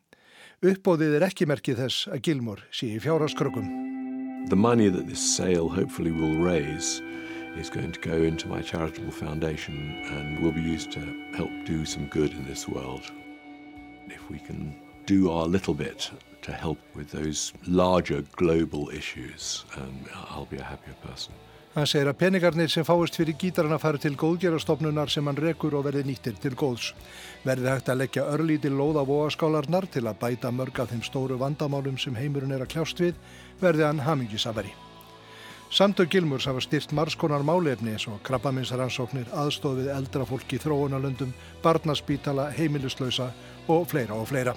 Uppbóðið 0.64 1.18
er 1.20 1.28
ekki 1.28 1.50
merkið 1.52 1.84
þess 1.84 2.08
að 2.08 2.24
Gilmor 2.30 2.64
sé 2.72 2.94
í 2.96 3.00
fjárháskrökkum. 3.04 3.68
The 4.48 4.56
money 4.56 4.90
that 4.90 5.08
this 5.08 5.20
sale 5.20 5.68
hopefully 5.68 6.12
will 6.12 6.40
raise 6.40 7.02
is 7.60 7.70
going 7.70 7.92
to 7.92 8.00
go 8.00 8.24
into 8.24 8.48
my 8.48 8.62
charitable 8.62 9.12
foundation 9.12 9.76
and 10.16 10.40
will 10.40 10.54
be 10.54 10.62
used 10.62 10.92
to 10.94 11.02
help 11.36 11.52
do 11.66 11.84
some 11.86 12.08
good 12.08 12.32
in 12.32 12.46
this 12.46 12.70
world. 12.70 13.12
If 14.08 14.30
we 14.30 14.40
can 14.40 14.76
do 15.06 15.30
our 15.32 15.48
little 15.48 15.74
bit 15.74 16.12
to 16.42 16.52
help 16.52 16.80
with 16.96 17.12
those 17.12 17.54
larger 17.68 18.24
global 18.36 18.90
issues, 18.90 19.66
um, 19.78 20.06
I'll 20.30 20.46
be 20.46 20.58
a 20.58 20.64
happier 20.64 20.96
person. 21.04 21.34
Hann 21.72 21.88
segir 21.88 22.10
að 22.12 22.18
peningarnir 22.20 22.68
sem 22.68 22.84
fáist 22.84 23.16
fyrir 23.16 23.38
gítarana 23.40 23.78
fara 23.80 24.00
til 24.02 24.18
góðgerastofnunar 24.20 25.08
sem 25.14 25.28
hann 25.30 25.40
rekur 25.40 25.78
og 25.80 25.86
verði 25.86 26.04
nýttir 26.10 26.36
til 26.44 26.52
góðs. 26.60 26.90
Verði 27.48 27.72
hægt 27.72 27.88
að 27.94 28.02
leggja 28.02 28.28
örlítil 28.28 28.74
lóð 28.76 29.00
á 29.00 29.04
vóaskálarnar 29.08 29.88
til 29.94 30.04
að 30.04 30.20
bæta 30.20 30.52
mörg 30.52 30.84
af 30.84 30.92
þeim 30.92 31.08
stóru 31.08 31.40
vandamálum 31.40 31.96
sem 31.96 32.20
heimurinn 32.20 32.52
er 32.52 32.66
að 32.66 32.74
kljást 32.76 33.00
við, 33.00 33.16
verði 33.64 33.88
hann 33.88 34.04
hamingisafari. 34.04 34.76
Samtök 35.72 36.10
Gilmurs 36.10 36.46
hafa 36.46 36.60
styrt 36.60 36.92
margskonar 36.92 37.46
málefni 37.48 37.94
eins 37.94 38.04
og 38.12 38.18
krabbaminsaransóknir, 38.28 39.30
aðstofið 39.32 39.88
eldra 39.94 40.26
fólki 40.28 40.58
í 40.58 40.60
þróunalöndum, 40.60 41.32
barnaspítala, 41.64 42.50
heimilislausa 42.58 43.30
og 43.72 43.86
fleira 43.88 44.18
og 44.20 44.28
fleira. 44.28 44.52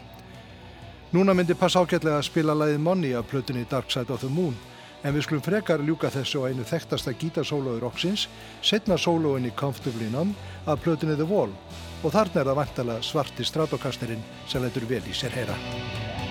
Núna 1.14 1.36
myndi 1.38 1.54
pass 1.54 1.78
ágætlega 1.78 2.18
að 2.18 2.26
spila 2.26 2.58
læðið 2.58 2.82
Money 2.82 3.14
af 3.14 3.30
plötunni 3.30 3.62
Dark 3.70 3.94
Side 3.94 4.10
of 4.10 4.26
the 4.26 4.28
Moon 4.28 4.58
en 5.04 5.14
við 5.14 5.28
skulum 5.28 5.46
frekar 5.46 5.86
ljúka 5.86 6.10
þessu 6.10 6.42
á 6.42 6.50
einu 6.50 6.66
þekktasta 6.66 7.14
gítarsólaður 7.14 7.86
oksins, 7.92 8.26
setna 8.58 8.98
sólóinni 8.98 9.54
Comfortably 9.54 10.10
Numb 10.10 10.34
af 10.66 10.82
plötunni 10.82 11.14
The 11.14 11.30
Wall 11.30 11.54
og 12.02 12.10
þarna 12.10 12.42
er 12.42 12.50
það 12.50 12.62
vantala 12.64 13.00
svarti 13.06 13.46
stratokasterinn 13.46 14.26
sem 14.50 14.66
letur 14.66 14.90
vel 14.90 15.04
í 15.06 15.14
sér 15.14 15.38
heyra. 15.38 16.23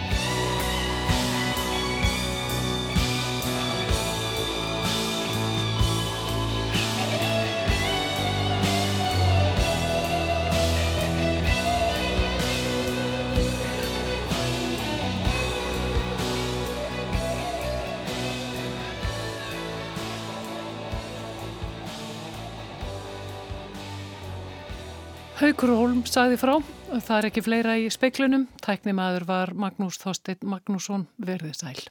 Haukur 25.43 25.73
Holm 25.75 26.05
sagði 26.07 26.37
frá, 26.39 26.53
það 26.87 27.17
er 27.17 27.25
ekki 27.27 27.41
fleira 27.43 27.73
í 27.75 27.89
speiklunum, 27.91 28.45
tæknimaður 28.63 29.25
var 29.27 29.51
Magnús 29.59 29.99
Þorstein 29.99 30.39
Magnússon. 30.47 31.03
Verðið 31.19 31.57
sæl. 31.59 31.81